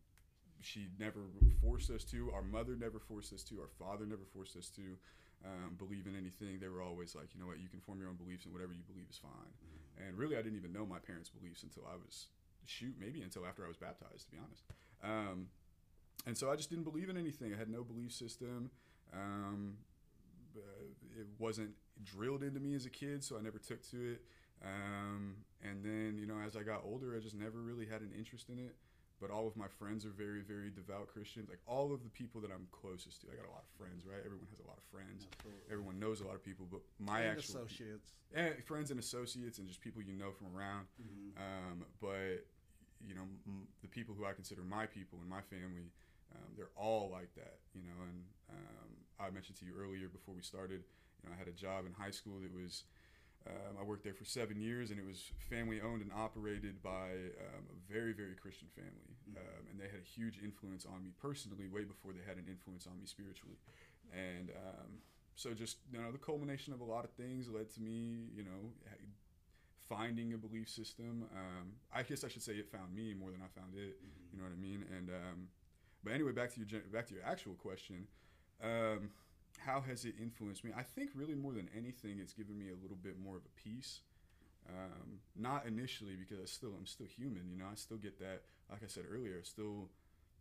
[0.60, 1.20] she never
[1.62, 2.30] forced us to.
[2.32, 3.60] Our mother never forced us to.
[3.60, 4.82] Our father never forced us to
[5.44, 6.58] um, believe in anything.
[6.60, 8.72] They were always like, you know what, you can form your own beliefs, and whatever
[8.72, 9.52] you believe is fine.
[9.96, 12.28] And really, I didn't even know my parents' beliefs until I was
[12.66, 14.64] shoot, maybe until after I was baptized, to be honest.
[15.04, 15.48] Um,
[16.26, 17.52] and so I just didn't believe in anything.
[17.52, 18.70] I had no belief system.
[19.12, 19.76] Um,
[20.56, 21.70] uh, it wasn't
[22.02, 24.22] drilled into me as a kid, so I never took to it.
[24.64, 28.10] Um, and then, you know, as I got older, I just never really had an
[28.16, 28.74] interest in it.
[29.20, 31.48] But all of my friends are very, very devout Christians.
[31.48, 34.04] Like all of the people that I'm closest to, I got a lot of friends,
[34.04, 34.18] right?
[34.24, 35.26] Everyone has a lot of friends.
[35.38, 35.62] Absolutely.
[35.70, 38.10] Everyone knows a lot of people, but my and actual associates.
[38.34, 40.86] eh, friends and associates and just people you know from around.
[41.00, 41.38] Mhm.
[41.40, 42.44] Um, but
[43.08, 45.92] you know, m- the people who I consider my people and my family,
[46.34, 47.58] um, they're all like that.
[47.74, 48.90] You know, and um,
[49.20, 50.82] I mentioned to you earlier before we started.
[51.22, 52.84] You know, I had a job in high school that was.
[53.46, 57.12] Um, I worked there for seven years, and it was family owned and operated by
[57.44, 59.36] um, a very, very Christian family, Mhm.
[59.36, 62.46] um, and they had a huge influence on me personally, way before they had an
[62.48, 63.58] influence on me spiritually,
[64.14, 65.02] and um,
[65.34, 68.44] so just you know, the culmination of a lot of things led to me, you
[68.44, 68.72] know,
[69.88, 71.24] finding a belief system.
[71.34, 74.00] Um, I guess I should say it found me more than I found it.
[74.02, 74.32] Mhm.
[74.32, 74.84] You know what I mean?
[74.96, 75.48] And um,
[76.02, 78.06] but anyway, back to your back to your actual question.
[78.62, 79.10] Um,
[79.58, 80.72] how has it influenced me?
[80.76, 83.60] I think really more than anything, it's given me a little bit more of a
[83.60, 84.00] peace.
[84.68, 87.50] Um, not initially because I still I'm still human.
[87.50, 88.42] You know, I still get that.
[88.70, 89.90] Like I said earlier, I still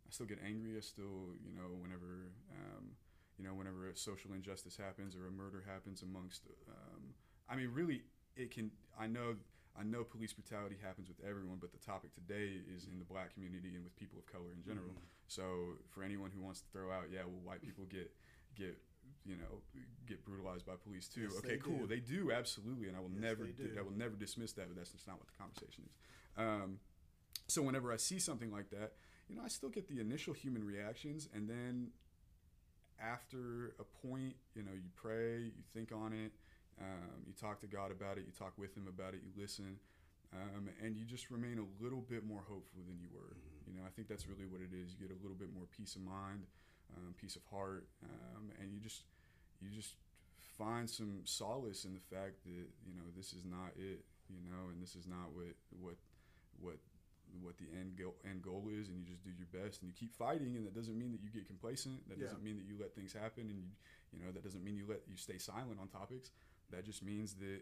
[0.06, 0.76] I still get angry.
[0.76, 2.96] I still you know whenever um,
[3.38, 6.46] you know whenever a social injustice happens or a murder happens amongst.
[6.68, 7.14] Um,
[7.48, 8.02] I mean, really,
[8.36, 8.70] it can.
[8.98, 9.36] I know.
[9.76, 13.34] I know police brutality happens with everyone, but the topic today is in the black
[13.34, 14.90] community and with people of color in general.
[14.94, 15.02] Mhm.
[15.26, 18.14] So for anyone who wants to throw out, yeah, well, white people get
[18.54, 18.78] get
[19.24, 19.62] you know
[20.06, 21.22] get brutalized by police too.
[21.22, 21.86] Yes, okay, they cool, do.
[21.88, 23.76] they do absolutely, and I will Yes, never di-.
[23.76, 25.92] I will never dismiss that, but that's just not what the conversation is.
[26.36, 26.78] Um,
[27.48, 28.94] so whenever I see something like that,
[29.28, 31.90] you know, I still get the initial human reactions, and then
[33.00, 36.32] after a point, you know, you pray, you think on it,
[36.80, 39.78] um, you talk to God about it, you talk with Him about it, you listen,
[40.32, 43.34] um, and you just remain a little bit more hopeful than you were.
[43.36, 43.66] Mhm.
[43.68, 44.92] You know, I think that's really what it is.
[44.92, 46.46] You get a little bit more peace of mind,
[46.96, 49.04] um, peace of heart, um, and you just
[49.60, 49.96] you just
[50.58, 54.04] find some solace in the fact that you know this is not it.
[54.28, 55.96] You know, and this is not what what
[56.58, 56.78] what
[57.42, 59.94] what the end goal end goal is, and you just do your best and you
[59.94, 60.56] keep fighting.
[60.56, 62.06] And that doesn't mean that you get complacent.
[62.08, 62.24] That Yeah.
[62.26, 63.70] doesn't mean that you let things happen, and you
[64.12, 66.30] you know that doesn't mean you let you stay silent on topics.
[66.74, 67.60] That just means that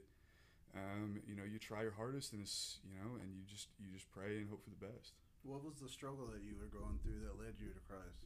[0.74, 3.92] um, you know you try your hardest, and it's you know, and you just you
[3.92, 5.12] just pray and hope for the best.
[5.44, 8.24] What was the struggle that you were going through that led you to Christ?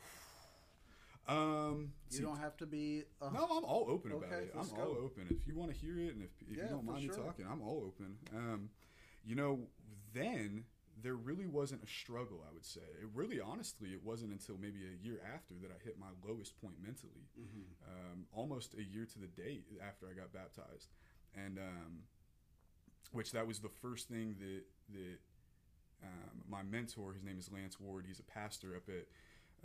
[1.28, 3.04] Um, You see, don't have to be.
[3.20, 4.50] A, No, I'm all open about Okay, it.
[4.54, 5.26] I'm let's all open.
[5.30, 7.14] If you want to hear it, and if, if Yeah, you don't mind sure.
[7.14, 8.16] me talking, I'm all open.
[8.34, 8.70] Um,
[9.24, 9.60] you know,
[10.12, 10.64] then
[11.02, 12.44] there really wasn't a struggle.
[12.48, 15.82] I would say it really, honestly, it wasn't until maybe a year after that I
[15.84, 17.26] hit my lowest point mentally.
[17.38, 17.64] Mhm.
[17.88, 20.88] Um, almost a year to the date after I got baptized,
[21.34, 22.02] and um,
[23.12, 25.18] which that was the first thing that that
[26.02, 28.06] um, my mentor, his name is Lance Ward.
[28.06, 29.06] He's a pastor up at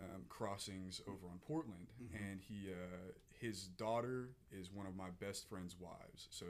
[0.03, 2.15] um, Crossings over on Portland, Mhm.
[2.31, 6.27] and he uh, his daughter is one of my best friend's wives.
[6.31, 6.45] So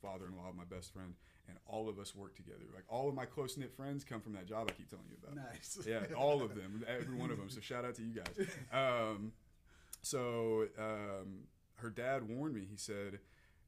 [0.00, 1.14] father-in-law of my best friend,
[1.48, 2.64] and all of us work together.
[2.74, 5.16] Like all of my close knit friends come from that job I keep telling you
[5.22, 5.36] about.
[5.52, 5.78] Nice.
[5.86, 7.48] Yeah, all of them, every one of them.
[7.48, 8.46] So shout out to you guys.
[8.72, 9.32] Um,
[10.02, 11.44] so um,
[11.76, 12.66] her dad warned me.
[12.70, 13.18] He said,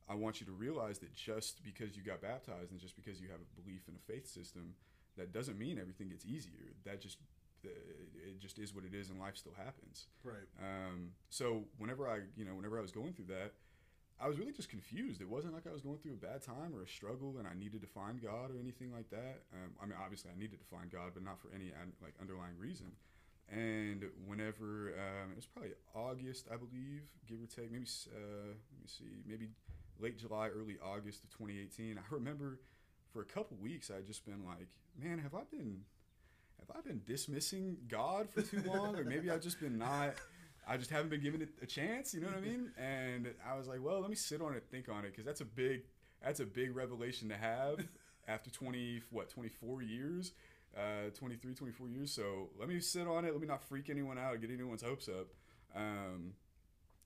[0.08, 3.28] "I want you to realize that just because you got baptized and just because you
[3.28, 4.74] have a belief in a faith system,
[5.16, 6.74] that doesn't mean everything gets easier.
[6.84, 7.18] That just
[7.64, 10.46] it just is what it is, and life still happens." Right.
[10.60, 13.52] Um, so whenever I, you know, whenever I was going through that,
[14.22, 15.22] I was really just confused.
[15.22, 17.54] It wasn't like I was going through a bad time or a struggle, and I
[17.54, 19.42] needed to find God or anything like that.
[19.54, 22.58] Um, I mean, obviously, I needed to find God, but not for any like underlying
[22.58, 22.92] reason.
[23.50, 28.80] And whenever um, it was probably August, I believe, give or take, maybe uh, let
[28.80, 29.48] me see, maybe
[29.98, 31.98] late July, early August of 2018.
[31.98, 32.60] I remember
[33.12, 34.68] for a couple weeks I had just been like,
[35.00, 35.80] man, have I been
[36.60, 40.14] have I been dismissing God for too long, or maybe I've just been not.
[40.70, 42.14] I just haven't been given it a chance.
[42.14, 42.70] You know what I mean?
[42.78, 45.40] And I was like, well, let me sit on it, think on it, because that's
[45.40, 45.82] a big
[46.22, 47.86] that's a big revelation to have
[48.28, 50.32] after 20 what 24 years
[50.76, 54.18] uh 23 24 years so let me sit on it let me not freak anyone
[54.18, 55.28] out or get anyone's hopes up
[55.74, 56.34] um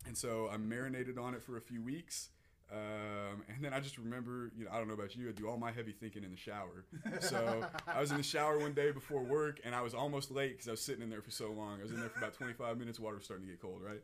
[0.06, 2.30] and so i marinated on it for a few weeks
[2.72, 5.48] um, and then I just remember, you know, I don't know about you, I do
[5.48, 6.84] all my heavy thinking in the shower.
[7.20, 10.52] So I was in the shower one day before work, and I was almost late
[10.52, 11.78] because I was sitting in there for so long.
[11.80, 12.98] I was in there for about 25 minutes.
[12.98, 14.00] Water was starting to get cold, right?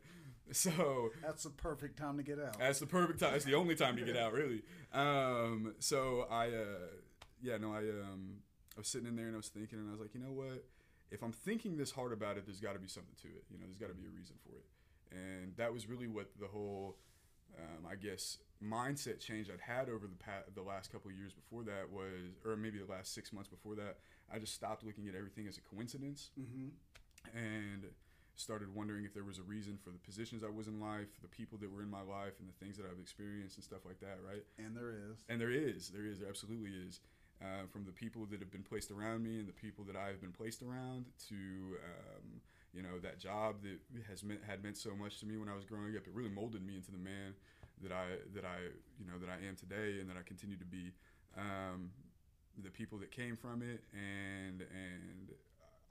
[0.53, 2.59] So That's the perfect time to get out.
[2.59, 3.35] that's the perfect time.
[3.35, 4.63] It's the only time to get out, really.
[4.93, 6.89] Um, so I, uh,
[7.41, 8.39] yeah, no, I, um,
[8.75, 10.33] I was sitting in there and I was thinking, and I was like, you know
[10.33, 10.65] what?
[11.09, 13.43] If I'm thinking this hard about it, there's got to be something to it.
[13.49, 14.65] You know, there's got to be a reason for it.
[15.15, 16.97] And that was really what the whole,
[17.57, 21.33] um, I guess, mindset change I'd had over the pa- the last couple of years
[21.33, 23.97] before that was, or maybe the last six months before that.
[24.33, 26.69] I just stopped looking at everything as a coincidence mm-hmm.
[27.35, 27.85] and
[28.35, 31.27] started wondering if there was a reason for the positions I was in life, the
[31.27, 33.99] people that were in my life, and the things that I've experienced and stuff like
[33.99, 34.43] that, right?
[34.57, 35.25] And there is.
[35.27, 37.01] And there is, there is, there absolutely is.
[37.41, 40.21] Uh, from the people that have been placed around me and the people that I've
[40.21, 42.39] been placed around to, um,
[42.71, 45.55] you know, that job that has meant had meant so much to me when I
[45.55, 46.05] was growing up.
[46.05, 47.33] It really molded me into the man
[47.83, 48.57] that I that I
[48.99, 50.93] you know that I am today and that I continue to be.
[51.37, 51.91] Um,
[52.61, 55.29] the people that came from it and and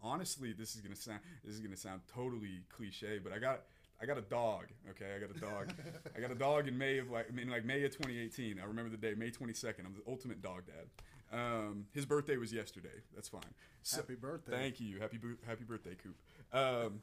[0.02, 3.62] honestly, this is gonna sound this is gonna sound totally cliche, but I got
[4.02, 4.66] I got a dog.
[4.90, 5.72] Okay, I got a dog.
[6.16, 8.60] I got a dog in May of like I mean like May of 2018.
[8.60, 9.84] I remember the day, May 22nd.
[9.84, 10.86] I'm the ultimate dog dad.
[11.32, 12.88] Um, his birthday was yesterday.
[13.14, 13.42] That's fine.
[13.82, 14.52] So, Happy birthday.
[14.52, 14.98] Thank you.
[14.98, 16.16] Happy happy birthday, Coop.
[16.52, 17.00] Um,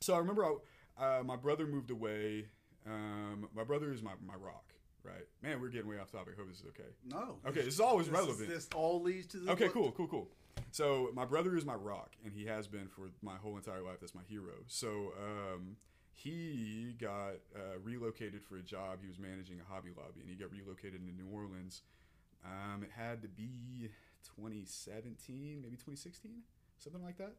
[0.00, 2.46] so I remember I, uh, my brother moved away.
[2.88, 4.64] Um, my brother is my, my rock,
[5.04, 5.26] right?
[5.42, 6.34] Man, we're getting way off topic.
[6.38, 6.88] Hope this is okay.
[7.06, 7.36] No.
[7.46, 8.48] Okay, this is always This is- relevant.
[8.48, 9.52] this all leads to the.
[9.52, 10.28] Okay, cool, cool, cool.
[10.70, 13.98] So my brother is my rock, and he has been for my whole entire life.
[14.00, 14.52] That's my hero.
[14.66, 15.76] So um,
[16.12, 18.98] he got uh, relocated for a job.
[19.00, 21.82] He was managing a Hobby Lobby, and he got relocated to New Orleans.
[22.44, 23.90] Um, it had to be
[24.36, 26.30] 2017, maybe 2016,
[26.78, 27.34] something like that.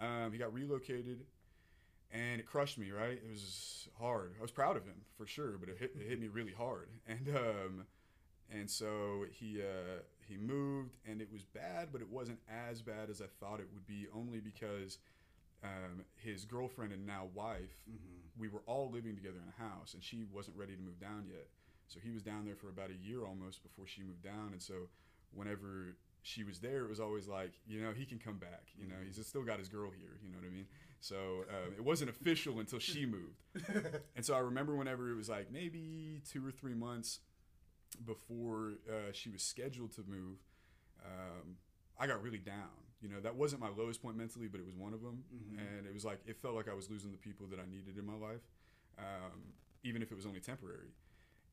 [0.00, 1.20] Um, he got relocated,
[2.12, 2.90] and it crushed me.
[2.90, 4.34] Right, it was hard.
[4.38, 6.88] I was proud of him for sure, but it hit, it hit me really hard.
[7.08, 7.86] And um,
[8.50, 13.10] and so he uh, he moved, and it was bad, but it wasn't as bad
[13.10, 14.06] as I thought it would be.
[14.14, 14.98] Only because
[15.64, 18.40] um, his girlfriend and now wife, Mm-hmm.
[18.40, 21.24] we were all living together in a house, and she wasn't ready to move down
[21.28, 21.46] yet.
[21.88, 24.62] So he was down there for about a year almost before she moved down, and
[24.62, 24.88] so
[25.32, 28.64] whenever she was there, it was always like, you know, he can come back.
[28.78, 30.18] You know, he's still got his girl here.
[30.24, 30.66] You know what I mean?
[31.02, 33.42] So um, it wasn't official until she moved.
[34.16, 37.18] And so I remember whenever it was like maybe two or three months
[38.06, 40.38] before uh, she was scheduled to move,
[41.04, 41.56] um,
[41.98, 42.70] I got really down.
[43.00, 45.24] You know, that wasn't my lowest point mentally, but it was one of them.
[45.34, 45.58] Mhm.
[45.58, 47.98] And it was like, it felt like I was losing the people that I needed
[47.98, 48.46] in my life,
[48.96, 50.92] um, even if it was only temporary.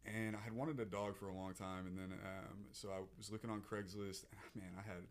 [0.06, 1.88] And I had wanted a dog for a long time.
[1.88, 5.04] And then, um, so I was looking on Craigslist, and man, I had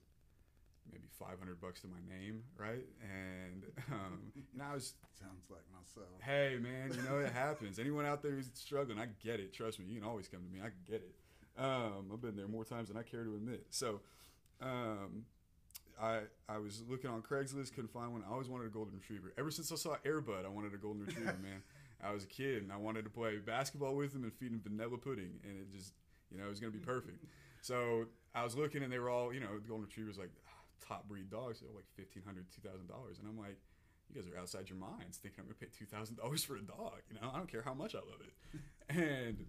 [0.93, 2.85] maybe 500 bucks to my name, right?
[3.03, 6.15] And, um, and I was Sounds like myself.
[6.23, 7.79] Hey man, you know it happens.
[7.81, 9.53] Anyone out there who's struggling, I get it.
[9.53, 10.61] Trust me, you can always come to me.
[10.65, 11.15] I get it.
[11.61, 13.67] Um, I've been there more times than I care to admit.
[13.71, 14.01] So,
[14.63, 15.25] um,
[16.01, 18.23] I I was looking on Craigslist, couldn't find one.
[18.29, 19.33] I always wanted a golden retriever.
[19.37, 21.63] Ever since I saw Air Bud, I wanted a golden retriever, man.
[22.01, 24.61] I was a kid and I wanted to play basketball with him and feed him
[24.63, 25.95] vanilla pudding, and it just
[26.31, 27.25] you know it was gonna be perfect.
[27.61, 30.31] So I was looking and they were all you know the golden retrievers like
[30.87, 33.21] top breed dogs, they're like fifteen hundred, two thousand dollars, $2,000.
[33.21, 33.59] and I'm like
[34.09, 36.63] you guys are outside your minds thinking I'm gonna pay two thousand dollars for a
[36.63, 37.01] dog.
[37.11, 38.61] You know, I don't care how much I love it.
[38.89, 39.45] and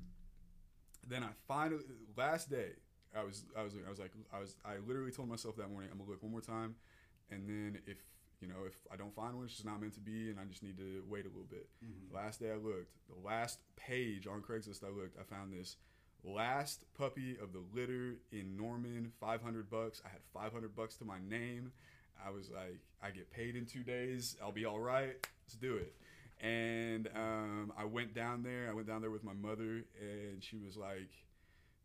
[1.07, 1.83] then I finally
[2.17, 2.71] last day
[3.15, 5.89] I was I was I was like I was I literally told myself that morning
[5.91, 6.75] I'm gonna look one more time,
[7.31, 7.97] and then if
[8.41, 10.43] you know if I don't find one, it's just not meant to be, and I
[10.45, 11.67] just need to wait a little bit.
[11.83, 12.13] Mhm.
[12.13, 15.77] Last day I looked, the last page on Craigslist I looked, I found this
[16.23, 20.01] last puppy of the litter in Norman, 500 bucks.
[20.05, 21.71] I had 500 bucks to my name.
[22.25, 24.35] I was like, I get paid in two days.
[24.41, 25.15] I'll be all right.
[25.45, 25.93] Let's do it.
[26.41, 28.67] And um, I went down there.
[28.69, 31.09] I went down there with my mother, and she was like,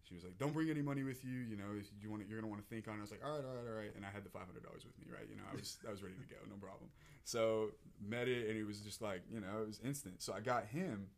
[0.05, 1.39] she was like, "Don't bring any money with you.
[1.41, 3.11] You know, if you want, it, you're gonna want to think on it." I was
[3.11, 4.97] like, "All right, all right, all right." And I had the five hundred dollars with
[4.99, 5.27] me, right?
[5.29, 6.91] You know, I was I was ready to go, no problem.
[7.25, 7.71] So
[8.07, 10.23] met it, and it was just like, you know, it was instant.
[10.23, 11.09] So I got him,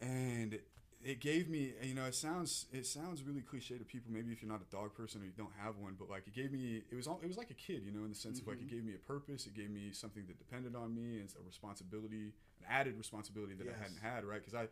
[0.00, 0.58] and
[1.02, 4.12] it gave me, you know, it sounds it sounds really cliche to people.
[4.12, 6.34] Maybe if you're not a dog person or you don't have one, but like it
[6.34, 8.40] gave me, it was all, it was like a kid, you know, in the sense
[8.40, 8.76] of like it mm-hmm.
[8.76, 9.46] gave me a purpose.
[9.46, 13.66] It gave me something that depended on me and a responsibility, an added responsibility that
[13.66, 14.40] I hadn't had, right?
[14.40, 14.68] Because I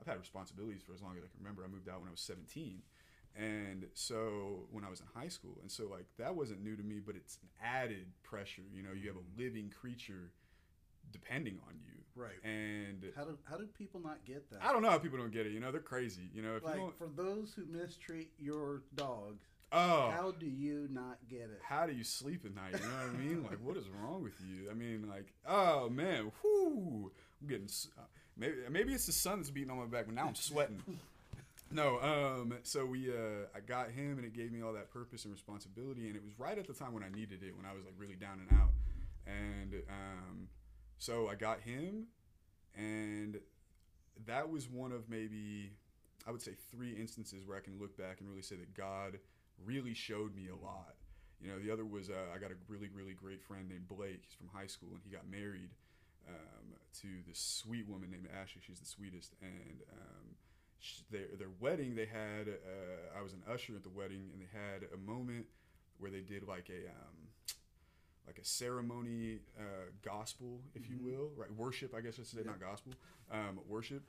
[0.00, 1.62] I've had responsibilities for as long as I can remember.
[1.64, 2.82] I moved out when I was 17.
[3.34, 6.82] And so when I was in high school, and so like that wasn't new to
[6.82, 8.62] me, but it's an added pressure.
[8.74, 9.40] You know, you have a mm-hmm.
[9.40, 10.30] living creature
[11.10, 12.42] depending on you, Right.
[12.44, 14.60] and How do how do people not get that?
[14.62, 15.52] I don't know how people don't get it.
[15.52, 16.28] You know, they're crazy.
[16.34, 19.38] You know, if you like don't, for those who mistreat your dog,
[19.72, 21.60] oh, how do you not get it?
[21.62, 22.72] how do you sleep at night?
[22.80, 23.42] You know what I mean?
[23.44, 24.70] Like, what is wrong with you?
[24.70, 27.68] I mean, like, oh man, whoo, I'm getting.
[27.98, 28.02] uh,
[28.36, 30.82] Maybe maybe it's the sun that's beating on my back, but now I'm sweating.
[31.70, 35.24] no, um, so we, uh, I got him, and it gave me all that purpose
[35.24, 37.74] and responsibility, and it was right at the time when I needed it, when I
[37.74, 38.70] was like really down and out,
[39.26, 40.48] and um,
[41.02, 42.06] so I got him,
[42.76, 43.40] and
[44.24, 45.72] that was one of maybe
[46.28, 49.18] I would say three instances where I can look back and really say that God
[49.66, 50.94] really showed me a lot.
[51.40, 54.22] You know, the other was uh, I got a really, really great friend named Blake.
[54.28, 55.70] He's from high school, and he got married
[56.28, 58.62] um, to this sweet woman named Ashley.
[58.64, 60.26] She's the sweetest, and um,
[60.78, 62.46] sh- their their wedding they had.
[62.46, 65.46] Uh, I was an usher at the wedding, and they had a moment
[65.98, 67.22] where they did like a um,
[68.26, 71.50] like a ceremony uh, gospel, if you will, right?
[71.56, 72.92] Worship, I guess I should say, not gospel,
[73.30, 74.02] um, worship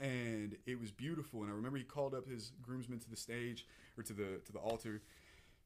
[0.00, 1.42] and it was beautiful.
[1.42, 3.66] And I remember he called up his groomsmen to the stage
[3.96, 5.02] or to the to the altar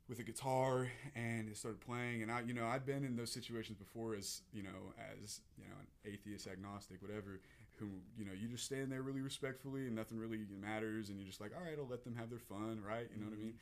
[0.08, 2.22] with a guitar, and it started playing.
[2.22, 5.64] And I, you know, I'd been in those situations before as you know, as you
[5.64, 7.40] know, an atheist, agnostic, whatever.
[7.78, 11.26] Who you know, you just stand there really respectfully, and nothing really matters, and you're
[11.26, 13.06] just like, all right, I'll let them have their fun, right?
[13.14, 13.54] You know what I mean?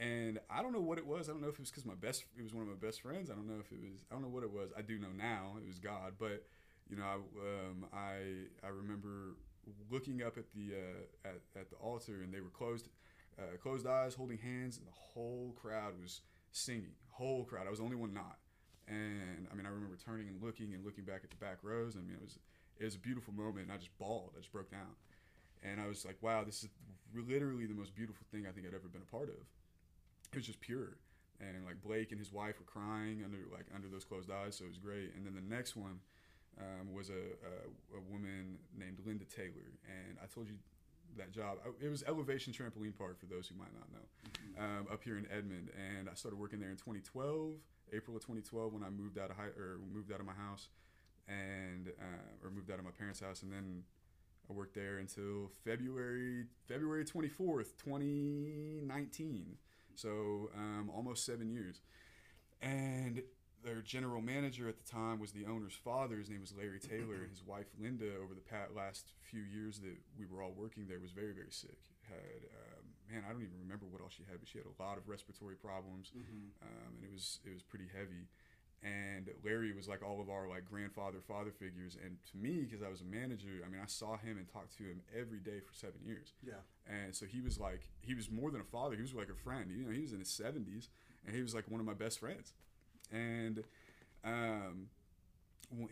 [0.00, 1.28] And I don't know what it was.
[1.28, 3.02] I don't know if it was because my best, it was one of my best
[3.02, 3.30] friends.
[3.30, 4.70] I don't know if it was, I don't know what it was.
[4.76, 6.42] I do know now it was God, but
[6.88, 9.36] you know, I, um, I, I remember
[9.90, 12.88] looking up at the, uh, at, at the altar and they were closed,
[13.38, 16.96] uh, closed eyes, holding hands, and the whole crowd was singing.
[17.10, 17.66] Whole crowd.
[17.66, 18.38] I was the only one not.
[18.88, 21.94] And I mean, I remember turning and looking and looking back at the back rows.
[21.94, 22.38] I mean, it was,
[22.78, 24.32] it was a beautiful moment, and I just bawled.
[24.34, 24.96] I just broke down,
[25.62, 26.70] and I was like, "Wow, this is
[27.14, 29.46] literally the most beautiful thing I think I'd ever been a part of."
[30.32, 30.96] It was just pure,
[31.40, 34.64] and like Blake and his wife were crying under like under those closed eyes, so
[34.64, 35.14] it was great.
[35.16, 35.98] And then the next one
[36.58, 40.54] um, was a, a a woman named Linda Taylor, and I told you
[41.16, 41.58] that job.
[41.64, 45.18] I, it was Elevation Trampoline Park for those who might not know, um, up here
[45.18, 47.54] in Edmond, and I started working there in 2012,
[47.92, 50.68] April of 2012, when I moved out of high, or moved out of my house,
[51.26, 53.82] and uh, or moved out of my parents' house, and then
[54.48, 59.56] I worked there until February February 24th, 2019.
[60.00, 61.80] So um, almost seven years,
[62.62, 63.22] and
[63.62, 66.16] their general manager at the time was the owner's father.
[66.16, 68.16] His name was Larry Taylor, and his wife Linda.
[68.16, 71.52] Over the past, last few years that we were all working there, was very very
[71.52, 71.76] sick.
[72.08, 74.76] Had um, man, I don't even remember what all she had, but she had a
[74.82, 78.24] lot of respiratory problems, um, and it was it was pretty heavy.
[78.82, 82.82] And Larry was like all of our like grandfather father figures, and to me, because
[82.82, 85.60] I was a manager, I mean, I saw him and talked to him every day
[85.60, 86.32] for seven years.
[86.42, 86.54] Yeah.
[86.88, 88.96] And so he was like, he was more than a father.
[88.96, 89.70] He was like a friend.
[89.70, 90.88] You know, he was in his seventies,
[91.26, 92.54] and he was like one of my best friends.
[93.12, 93.64] And
[94.24, 94.88] um,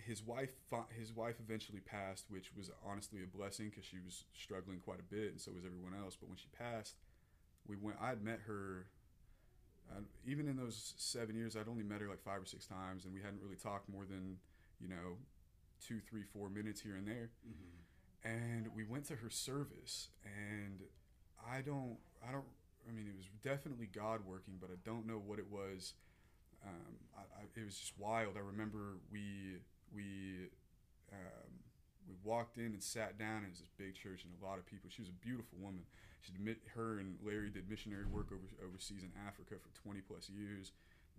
[0.07, 0.53] his wife,
[0.99, 5.15] his wife eventually passed, which was honestly a blessing because she was struggling quite a
[5.15, 6.17] bit, and so was everyone else.
[6.19, 6.97] But when she passed,
[7.67, 7.99] we went.
[8.01, 8.87] I had met her.
[9.91, 13.05] Uh, even in those seven years, I'd only met her like five or six times,
[13.05, 14.37] and we hadn't really talked more than,
[14.81, 15.17] you know,
[15.87, 17.31] two, three, four minutes here and there.
[18.25, 20.81] And we went to her service and
[21.51, 21.97] i don't
[22.29, 22.45] i don't
[22.89, 25.95] i mean it was definitely god working but i don't know what it was.
[26.67, 28.37] Um, I, I, it was just wild.
[28.37, 29.59] I remember we
[29.95, 30.49] we
[31.13, 31.53] um,
[32.09, 34.59] we walked in and sat down and it was this big church and a lot
[34.59, 35.85] of people she was a beautiful woman
[36.21, 40.29] she mi- her and larry did missionary work over, overseas in africa for 20 plus
[40.29, 40.73] years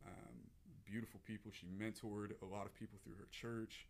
[0.05, 0.35] um,
[0.83, 3.85] beautiful people she mentored a lot of people through her church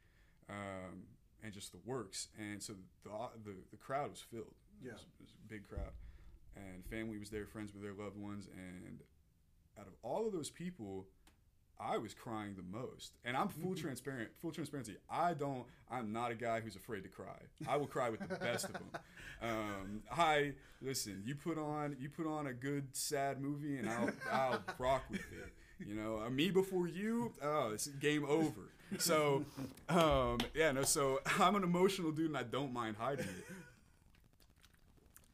[0.49, 1.05] um,
[1.43, 2.27] and just the works.
[2.37, 2.73] And so
[3.03, 3.11] the
[3.45, 4.55] the, the crowd was filled.
[4.81, 4.91] Yeah.
[4.91, 5.93] It was, it was a big crowd,
[6.55, 8.99] and family was there, friends with their loved ones, and
[9.79, 11.07] out of all of those people,
[11.79, 14.97] I was crying the most, and I'm full transparent, full transparency.
[15.09, 15.65] I don't.
[15.89, 17.39] I'm not a guy who's afraid to cry.
[17.67, 18.89] I will cry with the best of them.
[19.41, 21.23] Um, I listen.
[21.25, 25.21] You put on you put on a good sad movie, and I'll I'll rock with
[25.21, 25.53] it.
[25.87, 27.31] You know, uh, me before you.
[27.41, 28.69] Oh, it's game over.
[28.97, 29.45] So,
[29.87, 30.81] um, yeah, no.
[30.83, 33.45] So I'm an emotional dude, and I don't mind hiding it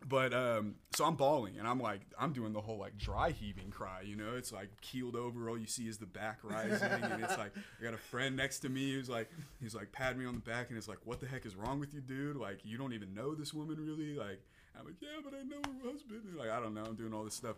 [0.07, 3.71] but um, so I'm bawling and I'm like I'm doing the whole like dry heaving
[3.71, 4.35] cry, you know.
[4.35, 5.49] It's like keeled over.
[5.49, 8.59] All you see is the back rising, and it's like I got a friend next
[8.59, 11.19] to me who's like he's like pat me on the back, and it's like, what
[11.19, 12.35] the heck is wrong with you, dude?
[12.35, 14.15] Like you don't even know this woman really.
[14.15, 14.41] Like
[14.79, 16.21] I'm like, yeah, but I know her husband.
[16.25, 16.83] And like I don't know.
[16.85, 17.55] I'm doing all this stuff,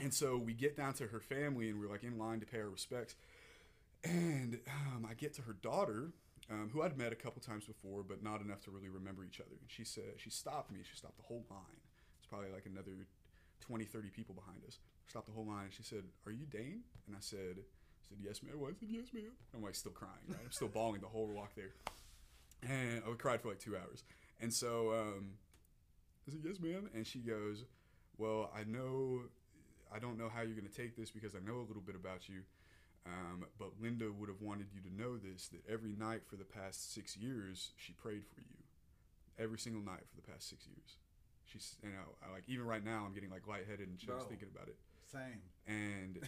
[0.00, 2.58] and so we get down to her family, and we're like in line to pay
[2.58, 3.14] our respects,
[4.02, 6.10] and um, I get to her daughter
[6.50, 9.40] um, who I'd met a couple times before, but not enough to really remember each
[9.40, 9.56] other.
[9.60, 10.80] And she said, she stopped me.
[10.82, 11.80] She stopped the whole line.
[12.18, 13.06] It's probably like another
[13.60, 14.78] 20, 30 people behind us.
[15.08, 15.68] Stopped the whole line.
[15.70, 16.82] She said, Are you Dane?
[17.06, 18.54] And I said, I said, Yes, ma'am.
[18.62, 19.32] I said, Yes, ma'am.
[19.54, 20.38] I'm like still crying, right?
[20.44, 21.72] I'm still bawling the whole walk there.
[22.62, 24.04] And I cried for like two hours.
[24.40, 25.32] And so um,
[26.26, 26.88] I said, Yes, ma'am.
[26.94, 27.64] And she goes,
[28.16, 29.22] Well, I know,
[29.94, 31.94] I don't know how you're going to take this because I know a little bit
[31.94, 32.40] about you.
[33.06, 36.44] Um, but Linda would have wanted you to know this that every night for the
[36.44, 38.56] past six years, she prayed for you.
[39.38, 40.96] Every single night for the past six years.
[41.44, 44.28] She's, you know, I, like even right now, I'm getting like lightheaded and chills Bro.
[44.28, 44.76] thinking about it.
[45.10, 45.42] Same.
[45.66, 46.20] And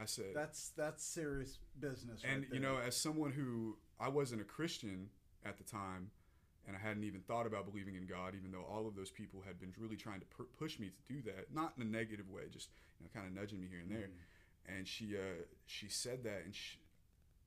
[0.00, 2.22] I said, That's that's serious business.
[2.24, 5.08] and right you know, as someone who I wasn't a Christian
[5.46, 6.10] at the time,
[6.66, 9.42] and I hadn't even thought about believing in God, even though all of those people
[9.46, 12.28] had been really trying to pu- push me to do that, not in a negative
[12.28, 12.68] way, just
[13.00, 14.10] you know, kind of nudging me here and there.
[14.68, 16.76] And she uh, she said that, and she,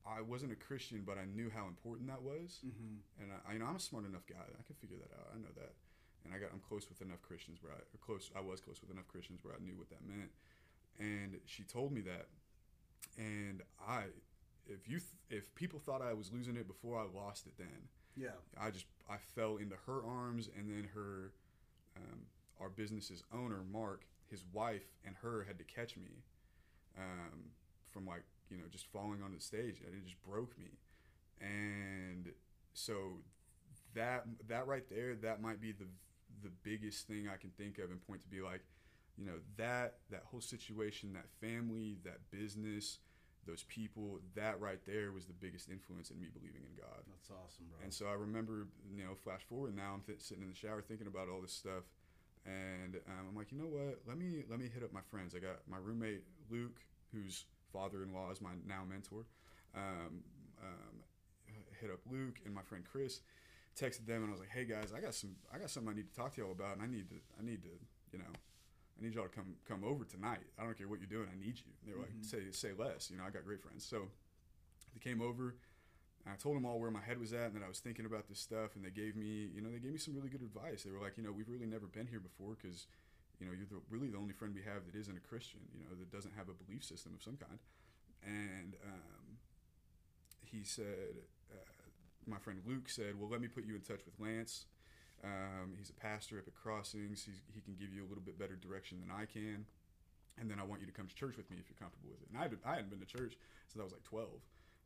[0.05, 2.59] I wasn't a Christian, but I knew how important that was.
[2.65, 2.97] Mhm.
[3.22, 5.28] And I, you know, I'm a smart enough guy; I can figure that out.
[5.34, 5.74] I know that,
[6.26, 8.82] and I got I'm close with enough Christians where I or close I was close
[8.82, 10.32] with enough Christians where I knew what that meant.
[10.99, 12.28] And she told me that,
[13.17, 14.05] and I,
[14.67, 17.88] if you th- if people thought I was losing it before, I lost it then.
[18.17, 18.36] yeah.
[18.59, 21.34] I just I fell into her arms, and then her,
[21.97, 22.26] um,
[22.59, 26.24] our business's owner Mark, his wife, and her had to catch me,
[26.98, 27.52] um,
[27.92, 30.78] from like you know just falling on the stage, and it just broke me,
[31.39, 32.32] and
[32.74, 33.20] so
[33.94, 35.88] that that right there, that might be the
[36.44, 38.62] the biggest thing I can think of and point to be like,
[39.18, 43.00] you know that that whole situation, that family, that business.
[43.48, 47.02] Those people, that right there was the biggest influence in me believing in God.
[47.10, 47.80] That's awesome, bro.
[47.84, 50.80] And so I remember, you know, flash forward now, I'm th- sitting in the shower
[50.84, 51.89] thinking about all this stuff,
[52.46, 54.02] and um, I'm like, you know what?
[54.08, 55.34] Let me let me hit up my friends.
[55.34, 56.22] I got my roommate
[56.52, 56.78] Luke,
[57.14, 59.26] whose father-in-law is my now mentor.
[59.76, 60.24] Um,
[60.62, 60.95] um,
[61.80, 63.22] hit up Luke and my friend Chris.
[63.80, 65.95] Texted them and I was like, hey guys, I got some I got something I
[65.95, 67.70] need to talk to y'all about, and I need to I need to
[68.12, 68.34] you know.
[68.99, 70.45] I need y'all to come come over tonight.
[70.60, 71.28] I don't care what you're doing.
[71.32, 71.72] I need you.
[71.88, 73.10] They were like, say say less.
[73.10, 73.84] You know, I got great friends.
[73.86, 74.10] So
[74.93, 75.56] they came over.
[76.28, 78.28] I told them all where my head was at and that I was thinking about
[78.28, 80.84] this stuff, and they gave me, you know, they gave me some really good advice.
[80.84, 82.86] They were like, you know, we've really never been here before because,
[83.42, 85.82] you know, you're the, really the only friend we have that isn't a Christian, you
[85.82, 87.58] know, that doesn't have a belief system of some kind.
[88.22, 89.42] And um,
[90.46, 91.66] he said, uh,
[92.30, 94.70] my friend Luke said, well, let me put you in touch with Lance.
[95.26, 97.26] Um, he's a pastor up at Crossings.
[97.26, 99.66] He's, he can give you a little bit better direction than I can.
[100.39, 102.22] And then I want you to come to church with me if you're comfortable with
[102.22, 102.30] it.
[102.30, 103.38] And I, I hadn't been to church
[103.68, 104.30] since I was like 12.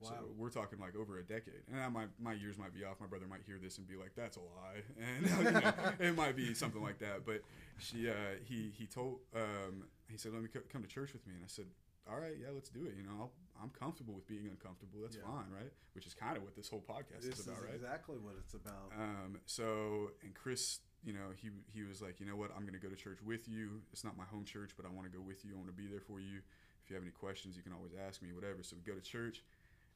[0.01, 1.63] So we're talking like over a decade.
[1.71, 2.99] And I might, my years might be off.
[2.99, 4.83] My brother might hear this and be like, that's a lie.
[4.99, 7.25] And you know, it might be something like that.
[7.25, 7.41] But
[7.79, 11.25] she, uh, he, he told, um, he said, let me co- come to church with
[11.27, 11.33] me.
[11.35, 11.65] And I said,
[12.09, 12.93] all right, yeah, let's do it.
[12.97, 13.31] You know, I'll,
[13.61, 14.99] I'm comfortable with being uncomfortable.
[15.01, 15.23] That's Yeah.
[15.25, 15.71] fine, right?
[15.93, 17.73] Which is kind of what this whole podcast this is about, is right?
[17.75, 18.91] exactly what it's about.
[18.99, 22.77] Um, so, and Chris, you know, he he was like, you know what, I'm gonna
[22.83, 23.81] go to church with you.
[23.93, 25.53] It's not my home church, but I want to go with you.
[25.53, 26.41] I want to be there for you.
[26.83, 28.61] If you have any questions, you can always ask me, whatever.
[28.61, 29.41] So we go to church,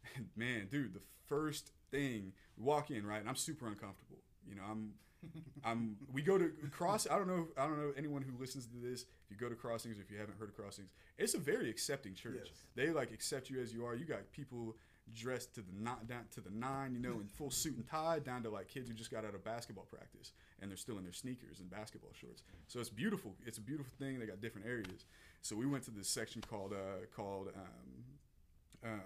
[0.36, 4.18] man, dude, the first thing we walk in, right, and I'm super uncomfortable.
[4.48, 4.94] You know, I'm.
[5.66, 5.98] I'm.
[6.12, 7.08] We go to cross.
[7.10, 7.48] I don't know.
[7.58, 9.02] I don't know anyone who listens to this.
[9.02, 11.70] If you go to crossings, or if you haven't heard of crossings, it's a very
[11.70, 12.46] accepting church.
[12.46, 12.54] Yes.
[12.76, 13.96] They like accept you as you are.
[13.96, 14.76] You got people
[15.14, 18.20] dressed to the not down to the nine, you know, in full suit and tie,
[18.20, 20.32] down to like kids who just got out of basketball practice
[20.62, 22.44] and they're still in their sneakers and basketball shorts.
[22.68, 23.36] So it's beautiful.
[23.46, 24.20] It's a beautiful thing.
[24.20, 25.06] They got different areas.
[25.42, 29.02] So we went to this section called uh, called um, um,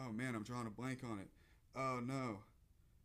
[0.00, 1.28] oh man, I'm drawing a blank on it.
[1.76, 2.38] Oh no,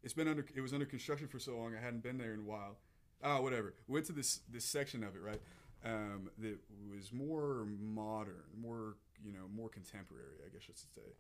[0.03, 1.75] it's been under it was under construction for so long.
[1.75, 2.77] I hadn't been there in a while.
[3.23, 3.73] Oh whatever.
[3.87, 5.41] Went to this this section of it right.
[5.85, 11.11] Um, that was more modern, more you know, more contemporary, I guess I should say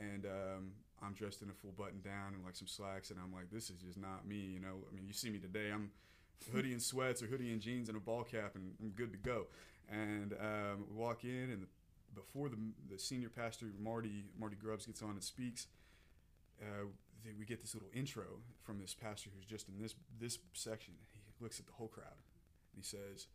[0.00, 0.72] and um,
[1.02, 3.70] I'm dressed in a full button down and like some slacks, and I'm like, this
[3.70, 4.84] is just not me, you know.
[4.90, 5.90] I mean, you see me today, I'm
[6.52, 9.18] hoodie and sweats or hoodie and jeans and a ball cap, and I'm good to
[9.18, 9.46] go.
[9.90, 11.66] And um, walk in, and
[12.14, 12.56] before the
[12.90, 15.66] the senior pastor Marty Marty Grubbs gets on and speaks,
[16.60, 16.86] uh,
[17.38, 18.24] we get this little intro
[18.62, 20.94] from this pastor who's just in this this section.
[21.12, 22.20] He looks at the whole crowd
[22.74, 23.26] and he says,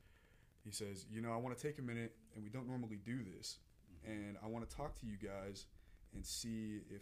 [0.63, 3.19] he says, you know, I want to take a minute, and we don't normally do
[3.23, 3.59] this,
[4.05, 5.65] and I want to talk to you guys
[6.13, 7.01] and see if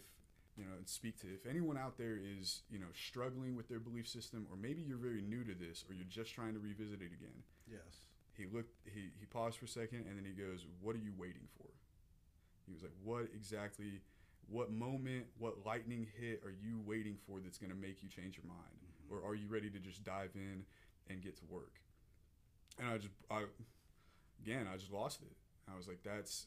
[0.56, 3.80] you know and speak to if anyone out there is you know struggling with their
[3.80, 7.00] belief system, or maybe you're very new to this, or you're just trying to revisit
[7.00, 7.42] it again.
[7.70, 8.06] Yes.
[8.36, 8.74] He looked.
[8.84, 11.68] He he paused for a second, and then he goes, "What are you waiting for?"
[12.66, 14.00] He was like, "What exactly?
[14.48, 15.26] What moment?
[15.38, 18.78] What lightning hit are you waiting for that's going to make you change your mind,
[18.82, 19.14] mm-hmm.
[19.14, 20.64] or are you ready to just dive in
[21.08, 21.80] and get to work?"
[22.78, 23.44] And I just, I,
[24.42, 25.36] again, I just lost it.
[25.72, 26.46] I was like, "That's,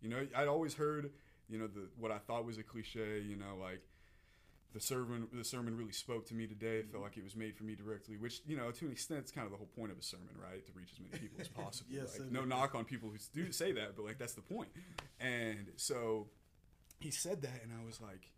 [0.00, 1.12] you know, I'd always heard,
[1.48, 3.82] you know, the what I thought was a cliche, you know, like."
[4.76, 6.80] The sermon, the sermon really spoke to me today.
[6.80, 7.02] It felt mm-hmm.
[7.04, 9.46] like it was made for me directly, which you know, to an extent, it's kind
[9.46, 10.66] of the whole point of a sermon, right?
[10.66, 11.88] To reach as many people as possible.
[11.90, 14.68] Yes, like, no knock on people who do say that, but like that's the point.
[15.18, 16.26] And so
[17.00, 18.28] he said that, and I was like,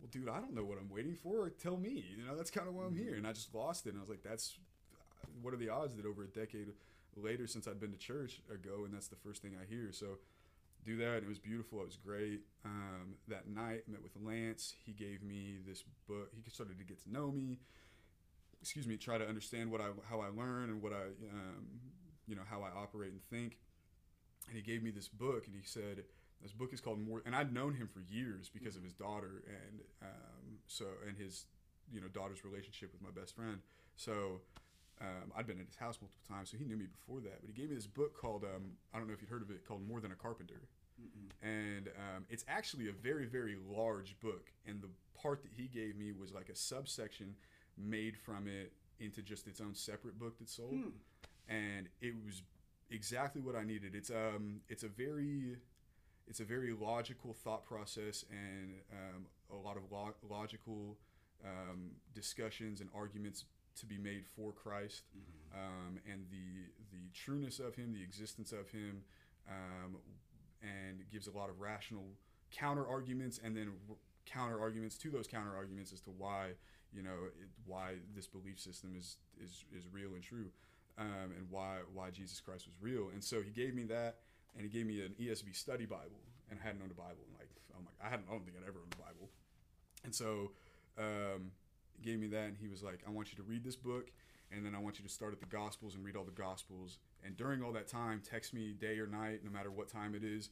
[0.00, 1.50] "Well, dude, I don't know what I'm waiting for.
[1.50, 3.08] Tell me." You know, that's kind of why I'm here.
[3.08, 3.18] Mm-hmm.
[3.18, 3.90] And I just lost it.
[3.90, 4.56] And I was like, "That's
[5.42, 6.68] what are the odds that over a decade
[7.18, 10.20] later, since I'd been to church ago, and that's the first thing I hear." So
[10.86, 11.16] do that.
[11.16, 11.80] It was beautiful.
[11.80, 12.40] It was great.
[12.64, 14.74] Um, that night, I met with Lance.
[14.84, 16.30] He gave me this book.
[16.44, 17.58] He started to get to know me.
[18.62, 18.96] Excuse me.
[18.96, 21.66] Try to understand what I how I learn and what I um,
[22.26, 23.58] you know how I operate and think.
[24.48, 26.04] And he gave me this book, and he said
[26.40, 27.22] this book is called More.
[27.26, 31.44] And I'd known him for years because of his daughter, and um, so and his
[31.92, 33.58] you know daughter's relationship with my best friend.
[33.96, 34.40] So.
[35.00, 37.40] Um, I'd been at his house multiple times, so he knew me before that.
[37.40, 39.50] But he gave me this book called um, I don't know if you'd heard of
[39.50, 40.62] it called More Than a Carpenter.
[41.42, 44.88] And um, it's actually a very very large book and the
[45.20, 47.34] part that he gave me was like a subsection
[47.76, 50.72] made from it into just its own separate book that sold.
[51.48, 52.42] And it was
[52.90, 53.94] exactly what i needed.
[53.94, 55.56] It's um it's a very
[56.26, 60.96] it's a very logical thought process and um, a lot of lo- logical
[61.44, 63.44] um, discussions and arguments
[63.80, 65.04] to be made for Christ
[65.54, 69.02] um, and the the trueness of Him, the existence of Him,
[69.48, 69.96] um,
[70.62, 72.04] and gives a lot of rational
[72.50, 76.50] counter arguments and then r- counter arguments to those counter arguments as to why
[76.92, 80.50] you know it, why this belief system is is is real and true
[80.98, 83.10] um, and why why Jesus Christ was real.
[83.12, 84.16] And so he gave me that
[84.56, 87.38] and he gave me an ESV study Bible and I hadn't owned a Bible in
[87.38, 89.30] like oh my I hadn't I don't think I'd ever owned a Bible.
[90.04, 90.52] And so
[90.98, 91.50] um,
[92.02, 94.10] gave me that and he was like I want you to read this book
[94.52, 96.98] and then I want you to start at the Gospels and read all the Gospels.
[97.24, 100.24] And during all that time text me day or night no matter what time it
[100.24, 100.50] is.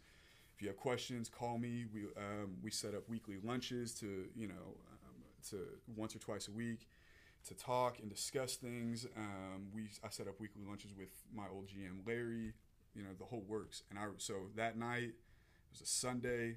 [0.54, 1.84] If you have questions call me.
[1.92, 5.14] We um, we set up weekly lunches to you know um,
[5.50, 5.58] to
[5.96, 6.88] once or twice a week
[7.48, 9.06] to talk and discuss things.
[9.16, 12.54] Um, we I set up weekly lunches with my old GM Larry
[12.94, 13.82] you know the whole works.
[13.90, 16.56] And I so that night it was a Sunday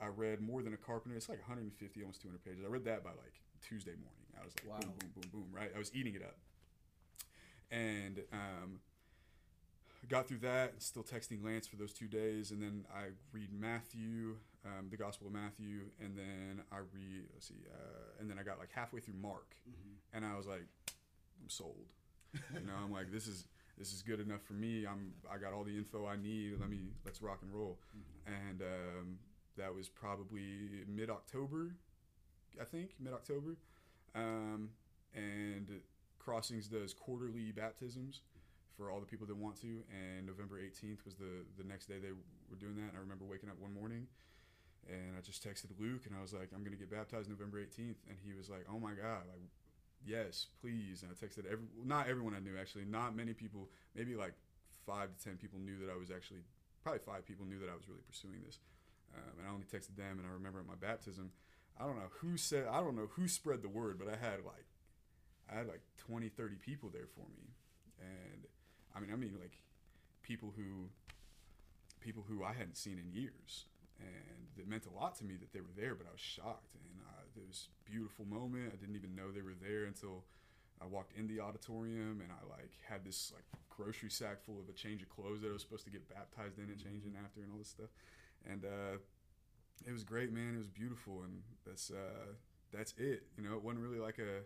[0.00, 1.16] I read more than a carpenter.
[1.16, 2.64] It's like 150 almost 200 pages.
[2.64, 4.26] I read that by like Tuesday morning.
[4.40, 4.80] I was like Wow.
[4.80, 5.70] boom boom boom boom right?
[5.74, 6.36] I was eating it up.
[7.70, 8.80] And um,
[10.08, 14.34] got through that still texting lance for those two days and then i read matthew
[14.64, 18.42] um, the gospel of matthew and then i read let's see uh, and then i
[18.42, 19.54] got like halfway through mark
[20.12, 20.66] and i was like
[21.40, 21.86] i'm sold.
[22.54, 23.44] You know i'm like this is
[23.78, 24.84] this is good enough for me.
[24.86, 26.58] I'm i got all the info i need.
[26.60, 27.78] Let me let's rock and roll.
[28.26, 29.18] And um,
[29.56, 31.74] that was probably mid-october
[32.60, 33.56] i think mid-october
[34.14, 34.70] um,
[35.14, 35.80] and
[36.18, 38.20] crossings does quarterly baptisms
[38.76, 39.84] for all the people that want to.
[39.92, 42.16] And November 18th was the the next day they
[42.48, 42.88] were doing that.
[42.88, 44.06] And I remember waking up one morning,
[44.88, 48.00] and I just texted Luke, and I was like, "I'm gonna get baptized November 18th,"
[48.08, 49.42] and he was like, "Oh my God, like."
[50.02, 51.02] Yes, please.
[51.02, 54.32] And I texted every, not everyone I knew actually, not many people, maybe like
[54.86, 56.40] five to ten people knew that I was actually,
[56.82, 58.60] probably five people knew that I was really pursuing this.
[59.12, 60.16] Um, and I only texted them.
[60.16, 61.32] And I remember at my baptism,
[61.78, 64.44] I don't know who said, I don't know who spread the word, but I had
[64.44, 64.66] like,
[65.50, 67.54] I had like 20, 30 people there for me.
[67.98, 68.46] And
[68.94, 69.56] I mean, I mean like
[70.22, 70.88] people who,
[72.00, 73.66] people who I hadn't seen in years.
[73.98, 76.74] And it meant a lot to me that they were there, but I was shocked.
[76.74, 78.72] And uh, it was a beautiful moment.
[78.72, 80.24] I didn't even know they were there until
[80.80, 84.68] I walked in the auditorium and I like had this like grocery sack full of
[84.68, 87.12] a change of clothes that I was supposed to get baptized in and change in
[87.22, 87.92] after and all this stuff.
[88.48, 88.96] And uh,
[89.86, 90.54] it was great, man.
[90.54, 92.32] It was beautiful, and that's uh,
[92.72, 93.24] that's it.
[93.36, 94.42] You know, it wasn't really like a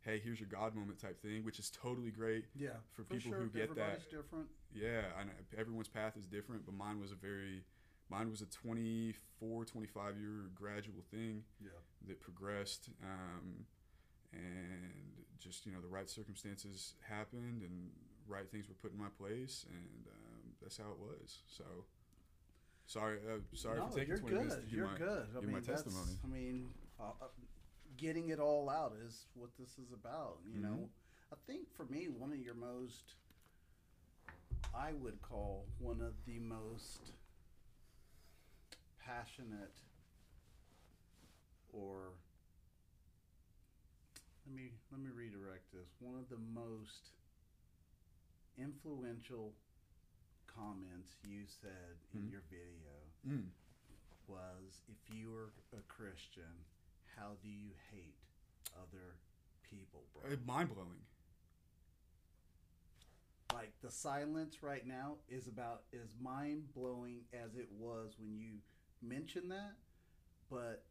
[0.00, 2.44] hey, here's your God moment type thing, which is totally great.
[2.54, 2.68] Yeah.
[2.92, 3.80] For people sure, who get that.
[3.80, 4.46] everybody's different.
[4.72, 7.64] Yeah, I know everyone's path is different, but mine was a very
[8.08, 11.70] mine was a 24, 25 year gradual thing Yeah.
[12.06, 13.66] that progressed um,
[14.32, 17.90] and just you know the right circumstances happened and
[18.28, 21.64] right things were put in my place and um, that's how it was so
[22.86, 25.26] Sorry, uh, sorry no, for taking you're 20 minutes to give You're my, good.
[25.36, 26.12] I give mean, my testimony.
[26.22, 26.68] I mean,
[27.00, 27.26] uh, uh,
[27.96, 30.38] getting it all out is what this is about.
[30.52, 31.32] You know, Mm-hmm.
[31.32, 33.14] I think for me, one of your most,
[34.72, 37.10] I would call one of the most
[39.04, 39.74] passionate,
[41.72, 42.12] or
[44.46, 45.88] let me let me redirect this.
[45.98, 47.10] One of the most
[48.56, 49.52] influential
[50.56, 52.30] comments you said in Mhm.
[52.32, 53.50] your video Mm.
[54.26, 56.64] was if you were a Christian,
[57.14, 58.18] how do you hate
[58.74, 59.18] other
[59.62, 60.36] people, bro?
[60.38, 61.06] Mind blowing.
[63.54, 68.60] like the silence right now is about as mind blowing as it was when you
[69.00, 69.76] mentioned that,
[70.50, 70.84] but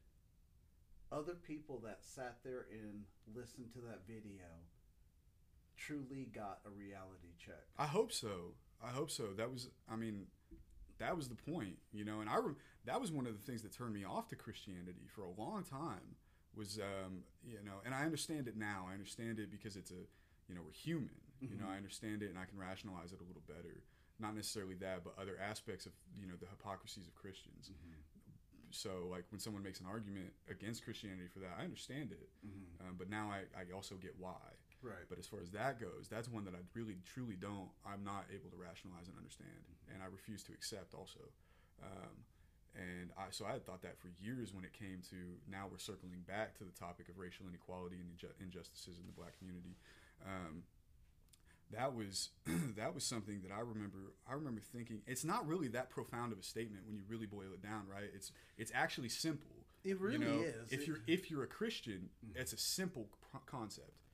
[1.12, 3.06] other people that sat there and
[3.36, 4.66] listened to that video
[5.78, 7.68] truly got a reality check.
[7.78, 8.56] I hope so.
[8.84, 9.34] I hope so.
[9.38, 10.28] That was, I mean,
[11.00, 12.22] that was the point, you know.
[12.22, 15.08] And I, rem- that was one of the things that turned me off to Christianity
[15.14, 16.16] for a long time.
[16.56, 18.88] Was, um, you know, and I understand it now.
[18.90, 20.08] I understand it because it's a,
[20.48, 21.10] you know, we're human.
[21.42, 21.74] You know, Mhm.
[21.74, 23.84] I understand it and I can rationalize it a little better.
[24.20, 27.72] Not necessarily that, but other aspects of, you know, the hypocrisies of Christians.
[28.72, 32.30] So, like, when someone makes an argument against Christianity for that, I understand it.
[32.46, 32.88] Mm-hmm.
[32.88, 34.40] Um, but now I, I also get why.
[34.86, 35.10] Right.
[35.10, 37.74] But as far as that goes, that's one that I really truly don't.
[37.82, 41.26] I'm not able to rationalize and understand, and I refuse to accept also.
[41.82, 42.22] Um,
[42.78, 45.18] and I so I had thought that for years when it came to
[45.50, 49.34] now we're circling back to the topic of racial inequality and injustices in the black
[49.40, 49.74] community.
[50.22, 50.64] Um,
[51.72, 52.30] that was
[52.78, 54.14] that was something that I remember.
[54.30, 57.54] I remember thinking it's not really that profound of a statement when you really boil
[57.54, 58.10] it down, right?
[58.14, 59.50] It's it's actually simple.
[59.84, 60.72] It really you know, is.
[60.72, 62.36] If you're if you're a Christian, Mhm.
[62.36, 63.10] it's a simple
[63.46, 64.05] concept.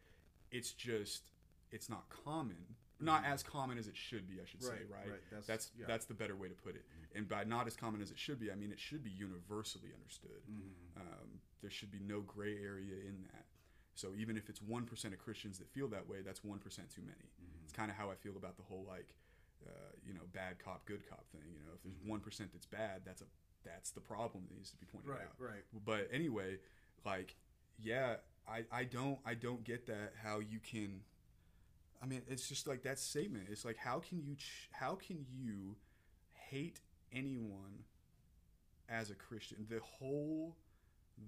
[0.52, 1.30] It's just
[1.72, 4.42] it's not common, not as common as it should be.
[4.42, 5.10] I should say, Right, right?
[5.12, 5.22] right.
[5.30, 5.86] That's- That's yeah.
[5.88, 6.86] that's the better way to put it.
[7.16, 9.94] And by not as common as it should be, I mean it should be universally
[9.94, 10.42] understood.
[10.50, 11.02] Mhm.
[11.02, 13.46] Um, there should be no gray area in that.
[13.96, 16.90] So even if it's one percent of Christians that feel that way, that's one percent
[16.90, 17.30] too many.
[17.42, 17.64] Mm-hmm.
[17.64, 19.14] It's kind of how I feel about the whole like,
[19.66, 19.70] uh,
[20.06, 21.42] you know, bad cop, good cop thing.
[21.54, 22.08] You know, if there's Mhm.
[22.08, 22.22] one
[22.54, 23.26] that's bad, that's a
[23.64, 25.22] that's the problem that needs to be pointed Right.
[25.22, 25.64] out Right.
[25.86, 26.60] but anyway
[27.06, 27.36] like
[27.78, 28.18] yeah
[28.52, 31.02] i i don't i don't get that how you can
[32.02, 35.26] i mean it's just like that statement it's like how can you ch- how can
[35.32, 35.76] you
[36.50, 36.80] hate
[37.14, 37.84] anyone
[38.90, 40.56] as a christian the whole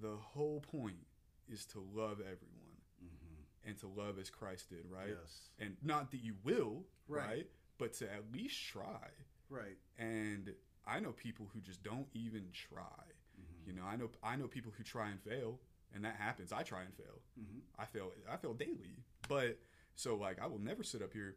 [0.02, 1.06] the whole point
[1.48, 2.60] is to love everyone
[3.04, 3.70] Mm-hmm.
[3.70, 5.50] and to love as christ did right Yes.
[5.60, 7.28] and not that you will Right.
[7.28, 7.48] right
[7.78, 9.08] but to at least try
[9.50, 9.78] Right.
[9.98, 10.54] and
[10.88, 13.04] i know people who just don't even try
[13.42, 13.70] Mm-hmm.
[13.70, 15.60] you know, I know I know people who try and fail,
[15.94, 16.52] and that happens.
[16.52, 17.22] I try and fail.
[17.40, 17.60] Mm-hmm.
[17.82, 18.12] I fail.
[18.32, 19.04] I fail daily.
[19.30, 19.60] But
[19.96, 21.36] so like I will never sit up here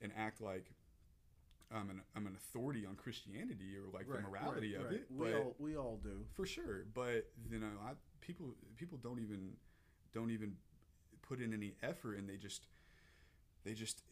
[0.00, 0.66] and act like
[1.74, 5.06] I'm an I'm an authority on Christianity or like the morality of it.
[5.10, 6.24] We all we all do.
[6.34, 6.84] for sure.
[6.94, 9.52] But you know, I people people don't even
[10.14, 10.54] don't even
[11.22, 12.66] put in any effort, and they just
[13.64, 14.02] they just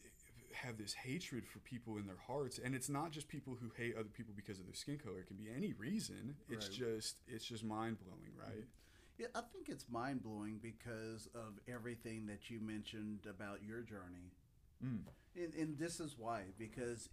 [0.53, 3.95] have this hatred for people in their hearts and it's not just people who hate
[3.95, 6.77] other people because of their skin color it can be any reason it's Right.
[6.77, 8.65] just it's just mind-blowing right
[9.21, 14.31] Yeah, I think it's mind blowing because of everything that you mentioned about your journey.
[14.83, 15.01] Mm.
[15.35, 17.07] And, and this is why because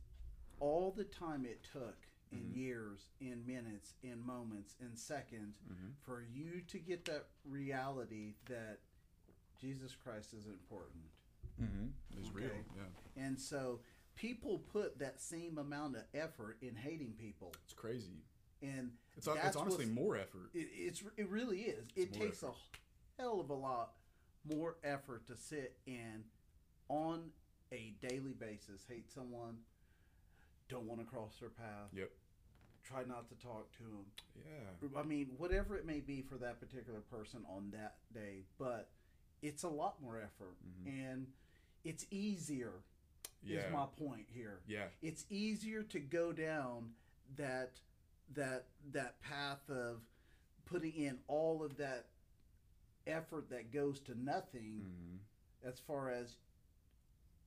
[0.59, 2.57] all the time it took in Mhm.
[2.57, 5.95] years, in minutes, in moments, in seconds Mhm.
[6.01, 8.81] for you to get that reality that
[9.59, 11.11] Jesus Christ is important.
[11.61, 11.89] Mm-hmm.
[12.19, 12.65] It's real.
[12.77, 12.89] Yeah.
[13.17, 13.83] And so
[14.15, 17.53] people put that same amount of effort in hating people.
[17.65, 18.23] It's crazy.
[18.63, 20.51] And It's, it's honestly more effort.
[20.55, 21.87] it, it's it really is.
[21.97, 22.55] It takes effort.
[23.19, 23.93] a hell of a lot
[24.45, 26.25] more effort to sit and
[26.89, 27.31] on
[27.73, 29.59] a daily basis hate someone,
[30.69, 32.11] don't want to cross their path, Yep.
[32.83, 34.07] try not to talk to them.
[34.37, 34.99] Yeah.
[34.99, 38.91] I mean, whatever it may be for that particular person on that day, but
[39.43, 40.87] it's a lot more effort Mhm.
[41.11, 41.27] and
[41.85, 42.73] it's easier.
[43.43, 43.67] Yeah.
[43.67, 44.89] Is my point here yeah.
[45.01, 46.95] it's easier to go down
[47.37, 47.81] that
[48.35, 50.01] that that path of
[50.67, 52.07] putting in all of that
[53.07, 55.69] effort that goes to nothing Mm-hmm.
[55.69, 56.37] as far as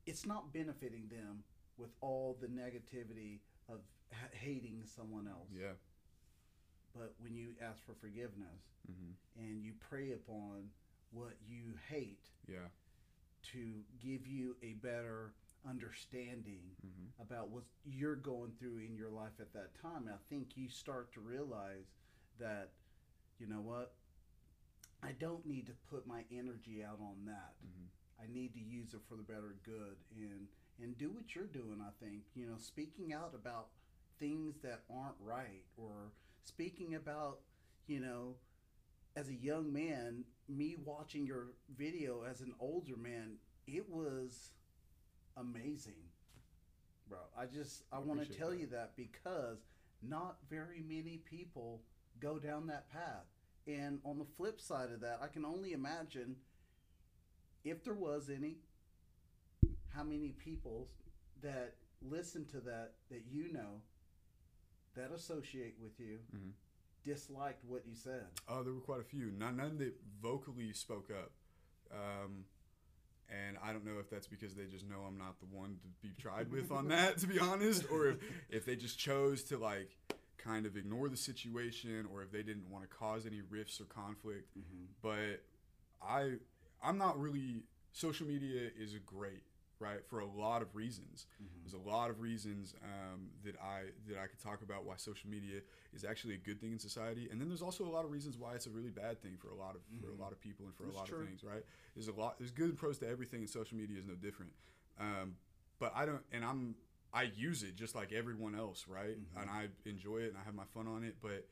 [0.05, 1.43] it's not benefiting them
[1.77, 3.79] with all the negativity of
[4.11, 5.73] h- hating someone else Yeah.
[6.95, 9.41] but when you ask for forgiveness Mm-hmm.
[9.43, 10.69] and you pray upon
[11.11, 12.67] what you hate Yeah.
[13.53, 15.33] to give you a better
[15.67, 17.21] understanding Mm-hmm.
[17.21, 20.09] about what you're going through in your life at that time.
[20.09, 21.85] I think you start to realize
[22.39, 22.69] that,
[23.39, 23.93] you know what,
[25.03, 27.53] I don't need to put my energy out on that.
[27.65, 28.23] Mm-hmm.
[28.23, 30.47] I need to use it for the better good and
[30.81, 31.81] and do what you're doing.
[31.81, 33.67] I think you know, speaking out about
[34.19, 36.11] things that aren't right or
[36.43, 37.39] speaking about,
[37.87, 38.35] you know,
[39.15, 41.47] as a young man, me watching your
[41.77, 43.37] video as an older man,
[43.67, 44.51] it was
[45.37, 46.09] amazing.
[47.07, 48.59] Bro, I just I want to tell that.
[48.59, 49.65] you that because
[50.01, 51.81] not very many people
[52.19, 53.25] go down that path.
[53.67, 56.35] And on the flip side of that, I can only imagine
[57.63, 58.57] if there was any,
[59.89, 60.87] how many people
[61.41, 63.81] that listen to that that you know
[64.95, 66.53] that associate with you Mhm.
[67.03, 68.27] disliked what you said.
[68.47, 69.31] Oh, there were quite a few.
[69.31, 71.31] None, none that vocally spoke up.
[71.91, 72.45] Um,
[73.29, 76.07] and I don't know if that's because they just know I'm not the one to
[76.07, 78.17] be tried with on that, to be honest, or if,
[78.49, 79.89] if they just chose to like
[80.37, 83.85] kind of ignore the situation, or if they didn't want to cause any rifts or
[83.85, 84.57] conflict.
[84.57, 84.85] Mm-hmm.
[85.01, 85.43] But
[86.05, 86.33] I,
[86.83, 87.63] I'm not really.
[87.93, 89.43] Social media is great,
[89.81, 91.25] right, for a lot of reasons.
[91.63, 95.29] There's a lot of reasons um, that I that I could talk about why social
[95.29, 95.61] media
[95.93, 98.37] is actually a good thing in society, and then there's also a lot of reasons
[98.37, 100.65] why it's a really bad thing for a lot of for a lot of people
[100.65, 101.21] and for That's a lot true.
[101.21, 101.63] of things, right?
[101.95, 104.53] There's a lot there's good and pros to everything, and social media is no different.
[104.99, 105.35] Um,
[105.79, 106.75] but I don't, and I'm
[107.13, 109.17] I use it just like everyone else, right?
[109.35, 111.47] And I enjoy it and I have my fun on it, but.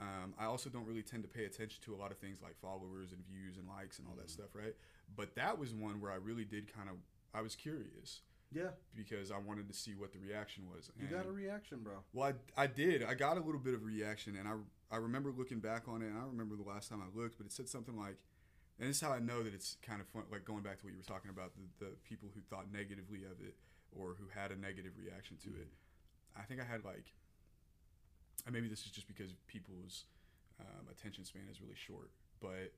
[0.00, 2.58] Um, I also don't really tend to pay attention to a lot of things like
[2.60, 4.74] followers and views and likes and all that stuff, right?
[5.14, 6.96] But that was one where I really did kind of
[7.34, 8.20] I was curious
[8.50, 10.90] Yeah, because I wanted to see what the reaction was.
[10.96, 12.04] you And- got a reaction, bro.
[12.12, 13.02] well, I, I did.
[13.02, 14.54] I got a little bit of reaction, and I,
[14.90, 17.46] I remember looking back on it, and I remember the last time I looked, but
[17.46, 18.16] it said something like,
[18.78, 20.84] and this is how I know that it's kind of fun, like going back to
[20.84, 23.54] what you were talking about, the, the people who thought negatively of it
[23.94, 25.68] or who had a negative reaction to it.
[26.36, 27.12] I think I had like,
[28.46, 30.04] and maybe this is just because people's
[30.60, 32.10] um, attention span is really short,
[32.40, 32.72] but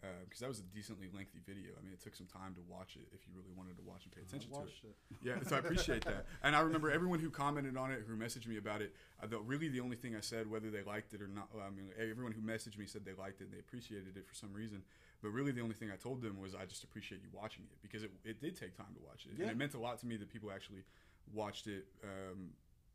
[0.00, 1.72] because that was a decently lengthy video.
[1.78, 4.04] I mean, it took some time to watch it if you really wanted to watch
[4.04, 4.70] and pay attention to it.
[4.84, 4.96] it.
[5.22, 6.26] Yeah, so I appreciate that.
[6.42, 8.94] And I remember everyone who commented on it, who messaged me about it.
[9.22, 11.64] Uh, the, really, the only thing I said, whether they liked it or not, well,
[11.66, 14.34] I mean, everyone who messaged me said they liked it and they appreciated it for
[14.34, 14.82] some reason.
[15.22, 17.78] But really, the only thing I told them was I just appreciate you watching it
[17.82, 19.32] because it, it did take time to watch it.
[19.36, 19.44] Yeah.
[19.44, 20.84] And it meant a lot to me that people actually
[21.32, 22.50] watched it um,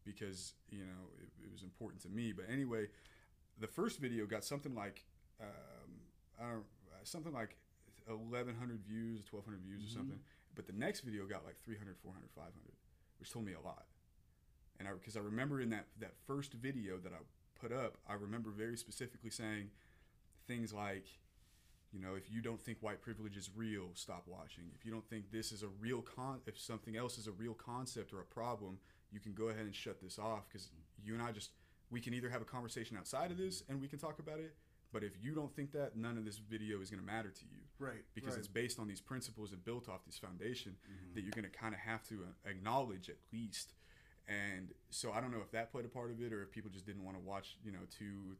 [0.06, 2.32] because, you know, it, it was important to me.
[2.32, 2.88] But anyway,
[3.60, 5.04] the first video got something like,
[5.42, 5.92] um,
[6.40, 7.58] I don't, uh, something like
[8.08, 9.94] 1,100 views, 1,200 views or Mhm.
[9.94, 10.20] something.
[10.56, 12.76] But the next video got like 300, 400, 500,
[13.20, 13.88] which told me a lot.
[14.80, 17.20] And I, because I remember in that, that first video that I
[17.56, 19.72] put up, I remember very specifically saying
[20.48, 21.06] things like,
[21.92, 24.72] you know, if you don't think white privilege is real, stop watching.
[24.76, 27.54] If you don't think this is a real con, if something else is a real
[27.54, 28.80] concept or a problem,
[29.12, 30.72] you can go ahead and shut this off because
[31.04, 31.52] you and I just,
[31.90, 34.56] we can either have a conversation outside of this and we can talk about it.
[34.94, 37.46] But if you don't think that, none of this video is going to matter to
[37.46, 38.40] you Right, because right.
[38.40, 41.14] it's based on these principles and built off this foundation Mm-hmm.
[41.16, 43.74] that you're going to kind of have to uh, acknowledge at least.
[44.28, 46.70] And so I don't know if that played a part of it or if people
[46.70, 48.36] just didn't want to watch, you know, two,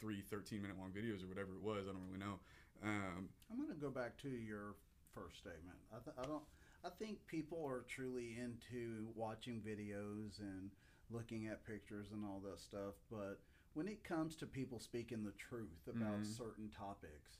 [0.00, 1.86] three 13 minute long videos or whatever it was.
[1.88, 2.38] I don't really know.
[2.82, 4.74] Um, I'm going to go back to your
[5.14, 5.76] first statement.
[5.92, 6.42] I, th- I don't.
[6.84, 10.70] I think people are truly into watching videos and
[11.10, 12.94] looking at pictures and all that stuff.
[13.10, 13.40] But
[13.74, 16.26] when it comes to people speaking the truth about Mhm.
[16.26, 17.38] certain topics,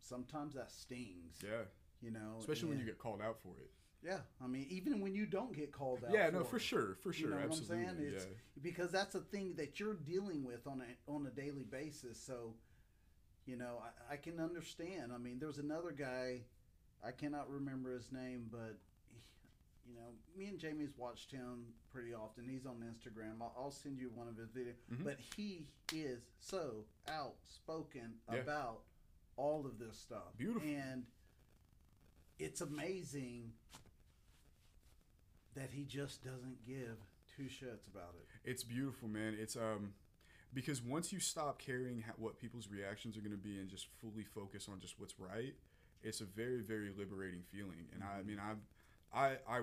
[0.00, 1.40] sometimes that stings.
[1.42, 1.64] yeah.
[2.00, 3.72] You know, Especially when you get called out for it.
[4.00, 6.12] Yeah, I mean, even when you don't get called out.
[6.12, 6.60] Yeah, no, for for it.
[6.62, 6.94] sure.
[6.94, 7.30] For sure.
[7.30, 7.76] You know absolutely.
[7.84, 8.12] what I'm saying?
[8.14, 8.30] It's, yeah.
[8.62, 12.16] Because that's a thing that you're dealing with on a on a daily basis.
[12.22, 12.54] So,
[13.44, 15.12] you know, I, I can understand.
[15.12, 16.44] I mean, there was another guy,
[17.02, 18.78] I cannot remember his name, but
[19.88, 22.44] you know, me and Jamie's watched him pretty often.
[22.48, 23.40] He's on Instagram.
[23.40, 24.74] I'll, I'll send you one of his videos.
[24.92, 25.04] Mhm.
[25.04, 28.40] But he is so outspoken Yeah.
[28.40, 28.80] about
[29.36, 30.36] all of this stuff.
[30.36, 30.68] Beautiful.
[30.68, 31.06] And
[32.38, 33.52] it's amazing
[35.54, 36.96] that he just doesn't give
[37.36, 38.26] two shits about it.
[38.48, 39.34] It's beautiful, man.
[39.38, 39.94] It's um
[40.54, 44.24] because once you stop caring what people's reactions are going to be and just fully
[44.24, 45.54] focus on just what's right,
[46.02, 47.86] it's a very very liberating feeling.
[47.94, 48.58] And I, I mean, I've
[49.12, 49.60] I I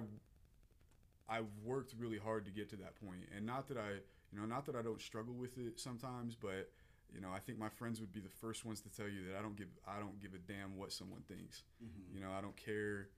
[1.27, 3.91] I've worked really hard to get to that point, and not that I
[4.31, 6.69] you know not that I don't struggle with it sometimes, but
[7.13, 9.39] you know I think my friends would be the first ones to tell you that
[9.39, 11.63] I don't give I don't give a damn what someone thinks.
[11.83, 12.15] Mm-hmm.
[12.17, 13.09] You know, I don't care.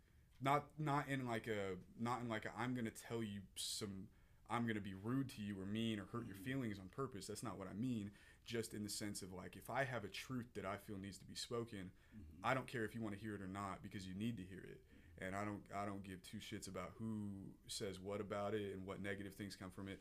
[0.42, 4.08] Not not in like a not in like a I'm gonna tell you some
[4.50, 6.46] I'm gonna be rude to you or mean or hurt your mm-hmm.
[6.46, 7.28] feelings on purpose.
[7.28, 8.12] That's not what I mean.
[8.46, 11.18] Just in the sense of like if I have a truth that I feel needs
[11.18, 12.46] to be spoken, mm-hmm.
[12.46, 14.44] I don't care if you want to hear it or not because you need to
[14.44, 14.80] hear it.
[15.22, 17.30] And I don't I don't give two shits about who
[17.68, 20.00] says what about it and what negative things come from it.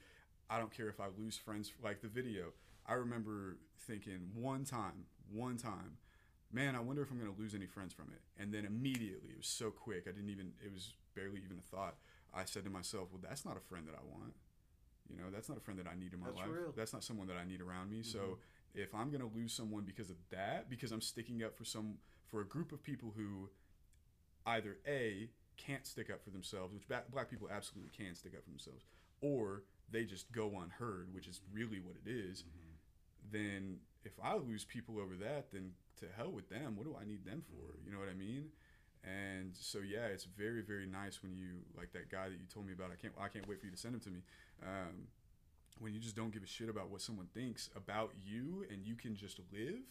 [0.48, 2.52] I don't care if I lose friends like the video.
[2.86, 5.98] I remember thinking one time, one time,
[6.52, 8.20] man, I wonder if I'm going to lose any friends from it.
[8.40, 10.04] And then immediately, it was so quick.
[10.06, 11.96] I didn't even, it was barely even a thought.
[12.32, 14.34] I said to myself, well, that's not a friend that I want.
[15.08, 16.48] You know, that's not a friend that I need in my That's life.
[16.50, 16.72] real.
[16.76, 18.02] That's not someone that I need around me.
[18.02, 18.80] So mm-hmm.
[18.80, 21.94] if I'm gonna lose someone because of that, because I'm sticking up for some
[22.26, 23.48] for a group of people who
[24.46, 28.50] either a can't stick up for themselves, which black people absolutely can stick up for
[28.50, 28.84] themselves,
[29.20, 32.44] or they just go unheard, which is really what it is,
[33.32, 36.76] Then if I lose people over that, then to hell with them.
[36.76, 37.74] What do I need them for?
[37.84, 38.50] You know what I mean?
[39.02, 42.66] And so yeah, it's very very nice when you like that guy that you told
[42.66, 42.90] me about.
[42.92, 44.22] I can't I can't wait for you to send him to me.
[44.62, 45.08] Um,
[45.78, 48.94] when you just don't give a shit about what someone thinks about you and you
[48.94, 49.82] can just live,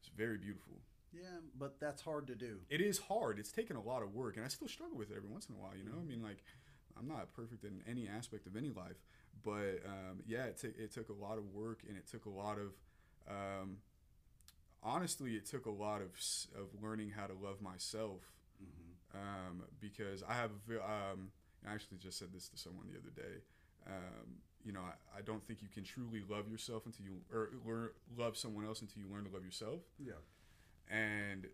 [0.00, 0.74] it's very beautiful.
[1.14, 2.58] Yeah, but that's hard to do.
[2.68, 3.38] It is hard.
[3.38, 5.54] It's taken a lot of work, and I still struggle with it every once in
[5.54, 5.76] a while.
[5.76, 6.42] You know, I mean, like
[6.98, 8.96] I'm not perfect in any aspect of any life,
[9.44, 12.30] but um, yeah, it, took it took a lot of work, and it took a
[12.30, 12.72] lot of
[13.28, 13.78] um,
[14.82, 16.10] honestly, it took a lot of
[16.60, 18.22] of learning how to love myself
[19.14, 21.30] um, because I have um,
[21.66, 23.42] I actually just said this to someone the other day.
[23.86, 27.50] Um, you know, I, I don't think you can truly love yourself until you or
[27.66, 29.80] learn love someone else until you learn to love yourself.
[29.98, 30.14] Yeah.
[30.90, 31.46] And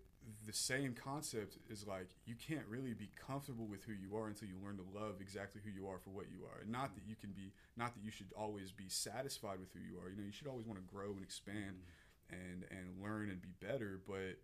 [0.46, 4.48] the same concept is like you can't really be comfortable with who you are until
[4.48, 6.60] you learn to love exactly who you are for what you are.
[6.62, 9.80] And not that you can be not that you should always be satisfied with who
[9.80, 10.10] you are.
[10.10, 11.82] You know, you should always want to grow and expand
[12.30, 14.38] and and learn and be better, but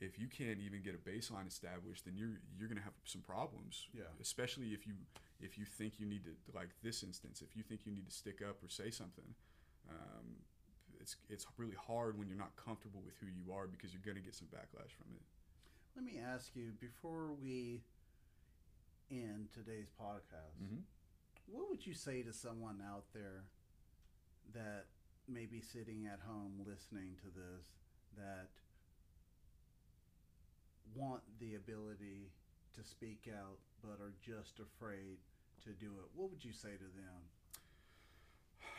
[0.00, 3.88] if you can't even get a baseline established, then you're you're gonna have some problems.
[3.94, 4.10] Yeah.
[4.20, 4.94] Especially if you
[5.40, 8.14] if you think you need to like this instance, if you think you need to
[8.14, 9.34] stick up or say something,
[9.88, 10.40] um,
[11.10, 14.20] it's it's really hard when you're not comfortable with who you are because you're gonna
[14.24, 15.22] get some backlash from it.
[15.96, 17.82] Let me ask you before we
[19.10, 20.82] end today's podcast, Mhm.
[21.46, 23.44] what would you say to someone out there
[24.52, 24.86] that
[25.26, 27.72] may be sitting at home listening to this
[28.16, 28.50] that
[30.94, 32.32] want the ability
[32.74, 35.18] to speak out but are just afraid
[35.62, 36.10] to do it?
[36.14, 37.30] What would you say to them?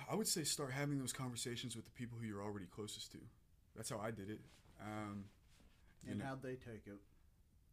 [0.10, 3.18] I would say start having those conversations with the people who you're already closest to.
[3.76, 4.42] That's how I did it.
[4.82, 5.26] Um,
[6.08, 7.00] And know- how'd they take it?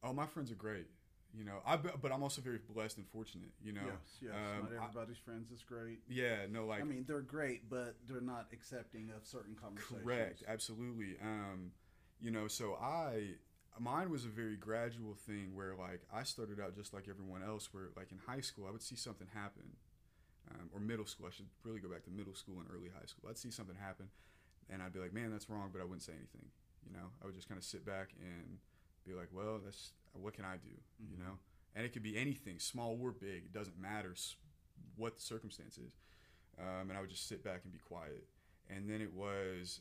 [0.03, 0.87] oh, my friends are great.
[1.35, 3.51] You know, I but I'm also very blessed and fortunate.
[3.63, 4.33] You know, yes, yes.
[4.35, 6.01] um, not I- everybody's friends is great.
[6.09, 10.03] yeah, no, like I mean, they're great, but they're not accepting of certain conversations.
[10.05, 11.19] Correct, absolutely.
[11.21, 11.73] Um,
[12.19, 13.35] you know, so I
[13.79, 17.75] mine was a very gradual thing where like I started out just like everyone else.
[17.75, 19.77] Where like in high school, I would see something happen,
[20.55, 21.27] um, or middle school.
[21.27, 23.29] I should really go back to middle school and early high school.
[23.29, 24.11] I'd see something happen,
[24.71, 26.51] and I'd be like, "Man, that's wrong," but I wouldn't say anything.
[26.87, 28.59] You know, I would just kind of sit back and
[29.07, 31.21] be like, "Well, that's what can I do?" You Mhm.
[31.21, 31.39] know,
[31.75, 33.45] and it could be anything, small or big.
[33.45, 34.15] It doesn't matter
[34.97, 35.97] what the circumstance is.
[36.59, 38.27] Um, and I would just sit back and be quiet.
[38.69, 39.81] And then it was,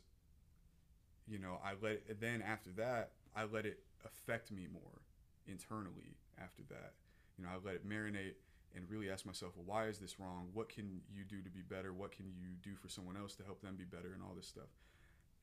[1.28, 5.02] you know, I let it, then after that, I let it affect me more
[5.46, 6.94] internally after that.
[7.38, 8.36] You know, I let it marinate
[8.78, 10.50] and really ask myself, well, why is this wrong?
[10.54, 11.92] What can you do to be better?
[11.94, 14.48] What can you do for someone else to help them be better and all this
[14.48, 14.70] stuff?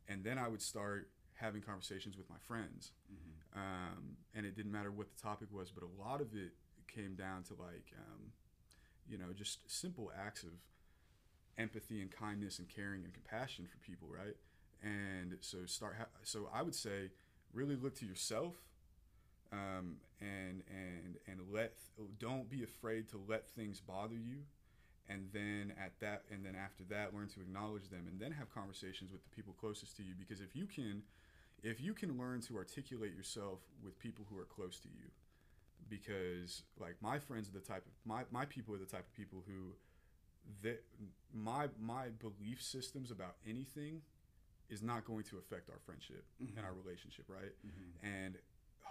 [0.08, 2.92] And then I would start having conversations with my friends.
[3.12, 3.58] Mhm.
[3.58, 6.52] Um, and it didn't matter what the topic was, but a lot of it
[6.86, 8.32] came down to like, um,
[9.08, 10.52] you know, just simple acts of
[11.58, 14.36] empathy and kindness and caring and compassion for people, right?
[14.82, 15.96] And so start.
[15.96, 17.10] Ha- so I would say,
[17.52, 18.56] really look to yourself,
[19.54, 19.86] um,
[20.20, 21.74] and and and let
[22.18, 24.38] don't be afraid to let things bother you,
[25.08, 28.48] and then at that and then after that, learn to acknowledge them, and then have
[28.52, 30.14] conversations with the people closest to you.
[30.18, 31.02] Because if you can,
[31.62, 35.08] if you can learn to articulate yourself with people who are close to you,
[35.88, 39.14] because like my friends are the type of my, my people are the type of
[39.14, 39.74] people who
[40.62, 40.82] that
[41.32, 44.00] my my belief systems about anything
[44.70, 47.92] is not going to affect our friendship and our relationship right Mhm.
[48.24, 48.38] and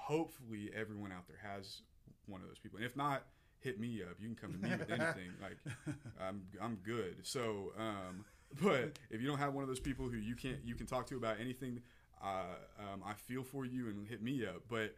[0.03, 1.81] hopefully everyone out there has
[2.27, 2.77] one of those people.
[2.77, 3.23] And if not
[3.63, 4.17] hit me up.
[4.19, 5.31] You can come to me with anything.
[5.41, 5.57] Like
[6.21, 7.17] i'm i'm good.
[7.23, 8.25] So um
[8.61, 11.07] but if you don't have one of those people who you can't you can talk
[11.07, 11.81] to about anything
[12.23, 14.63] uh, um, i feel for you and hit me up.
[14.69, 14.95] But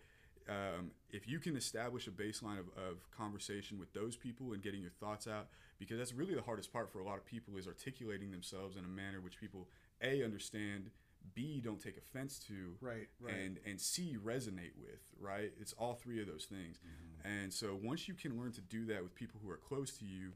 [0.47, 4.81] um, if you can establish a baseline of, of conversation with those people and getting
[4.81, 5.47] your thoughts out
[5.79, 8.85] because that's really the hardest part for a lot of people is articulating themselves in
[8.85, 9.67] a manner which people
[10.03, 10.91] a understand
[11.33, 13.33] b don't take offense to Right, right.
[13.33, 15.51] and and c resonate with right?
[15.59, 16.77] It's all three of those things.
[17.23, 20.05] And so once you can learn to do that with people who are close to
[20.05, 20.33] you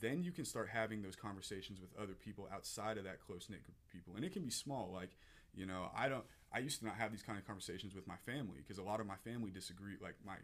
[0.00, 3.62] then you can start having those conversations with other people outside of that close knit
[3.64, 4.14] group of people.
[4.16, 5.16] And it can be small like
[5.54, 8.16] you know i don't i used to not have these kind of conversations with my
[8.26, 10.34] family because a lot of my family disagree like my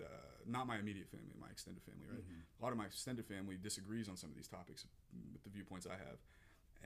[0.00, 0.06] uh,
[0.46, 2.22] not my immediate family my extended family right?
[2.60, 4.86] A lot of my extended family disagrees on some of these topics
[5.32, 6.18] with the viewpoints i have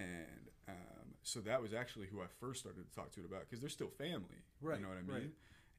[0.00, 3.40] and um, so that was actually who i first started to talk to it about
[3.42, 5.22] because they're still family Right, you know what i right.
[5.22, 5.32] mean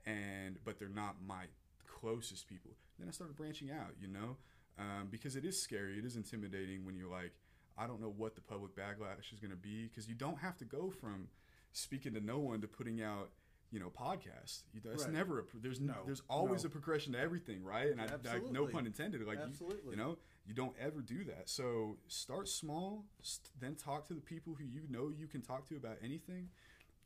[0.05, 1.45] and but they're not my
[1.99, 4.37] closest people then i started branching out you know
[4.79, 5.99] um, because it is scary.
[5.99, 7.33] It is intimidating when you're like,
[7.77, 10.57] I don't know what the public backlash is going to be because you don't have
[10.57, 11.27] to go from
[11.73, 13.29] speaking to no one to putting out
[13.69, 14.63] you know podcasts.
[14.73, 15.13] You- That's Right.
[15.13, 16.67] never a, there's No, there's always no.
[16.67, 17.91] a progression to everything, right?
[17.91, 19.21] And I, I no pun intended.
[19.27, 21.49] Like you, you know, you don't ever do that.
[21.49, 25.67] So start small, st- then talk to the people who you know you can talk
[25.69, 26.49] to about anything.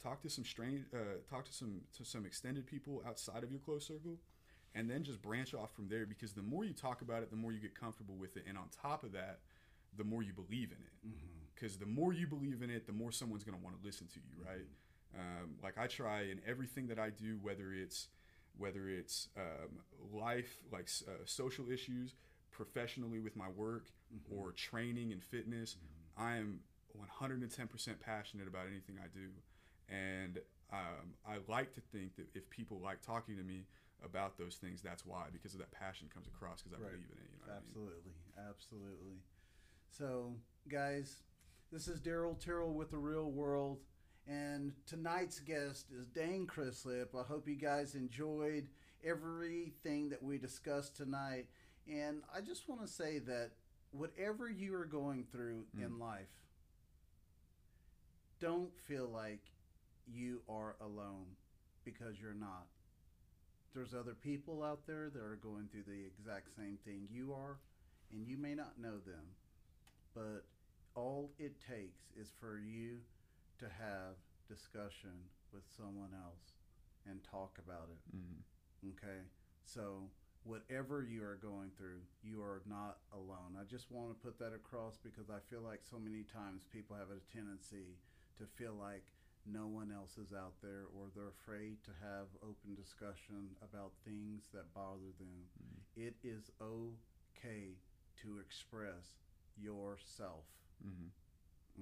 [0.01, 3.59] Talk to some strange, uh, talk to some to some extended people outside of your
[3.59, 4.17] close circle,
[4.73, 6.05] and then just branch off from there.
[6.05, 8.57] Because the more you talk about it, the more you get comfortable with it, and
[8.57, 9.39] on top of that,
[9.97, 11.15] the more you believe in it.
[11.53, 14.07] Because the more you believe in it, the more someone's going to want to listen
[14.07, 14.67] to you, right?
[15.17, 18.09] Um, like I try in everything that I do, whether it's
[18.57, 19.79] whether it's um,
[20.13, 22.15] life, like uh, social issues,
[22.55, 23.85] professionally with my work,
[24.31, 25.75] or training and fitness,
[26.17, 26.61] I am
[26.97, 29.27] 110% passionate about anything I do.
[29.89, 30.39] And
[30.71, 33.65] um, I like to think that if people like talking to me
[34.03, 36.91] about those things, that's why, because of that passion comes across, because I Right.
[36.93, 37.29] believe in it.
[37.33, 37.67] You know what I mean?
[37.67, 38.13] Absolutely,
[38.49, 39.17] absolutely.
[39.89, 40.33] So,
[40.69, 41.23] guys,
[41.71, 43.79] this is Darrell Terrell with the Real World,
[44.27, 47.09] and tonight's guest is Dane Crislip.
[47.17, 48.67] I hope you guys enjoyed
[49.03, 51.47] everything that we discussed tonight,
[51.87, 53.51] and I just want to say that
[53.91, 56.27] whatever you are going through in life,
[58.39, 59.41] don't feel like
[60.07, 61.25] you are alone
[61.83, 62.67] because you're not.
[63.73, 67.57] There's other people out there that are going through the exact same thing you are,
[68.11, 69.25] and you may not know them,
[70.13, 70.45] but
[70.95, 72.99] all it takes is for you
[73.59, 74.15] to have
[74.47, 75.11] discussion
[75.51, 76.53] with someone else
[77.05, 78.15] and talk about it.
[78.15, 78.91] Mhm.
[78.91, 79.25] Okay?
[79.63, 80.09] So,
[80.45, 83.57] whatever you are going through, you are not alone.
[83.59, 86.95] I just want to put that across because I feel like so many times people
[86.95, 87.97] have a tendency
[88.37, 89.03] to feel like
[89.45, 94.45] no one else is out there or they're afraid to have open discussion about things
[94.53, 95.49] that bother them.
[95.97, 97.77] It is okay
[98.21, 99.17] to express
[99.57, 100.45] yourself.
[100.83, 101.09] Mhm.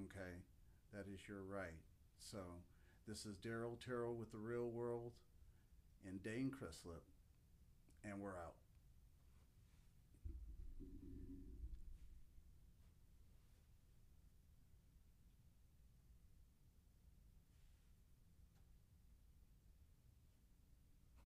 [0.04, 0.42] Okay,
[0.92, 1.80] that is your right.
[2.18, 2.62] So,
[3.06, 5.12] this is Darrell Terrell with the Real World
[6.04, 7.04] and Dane Crislip,
[8.04, 8.63] and we're out.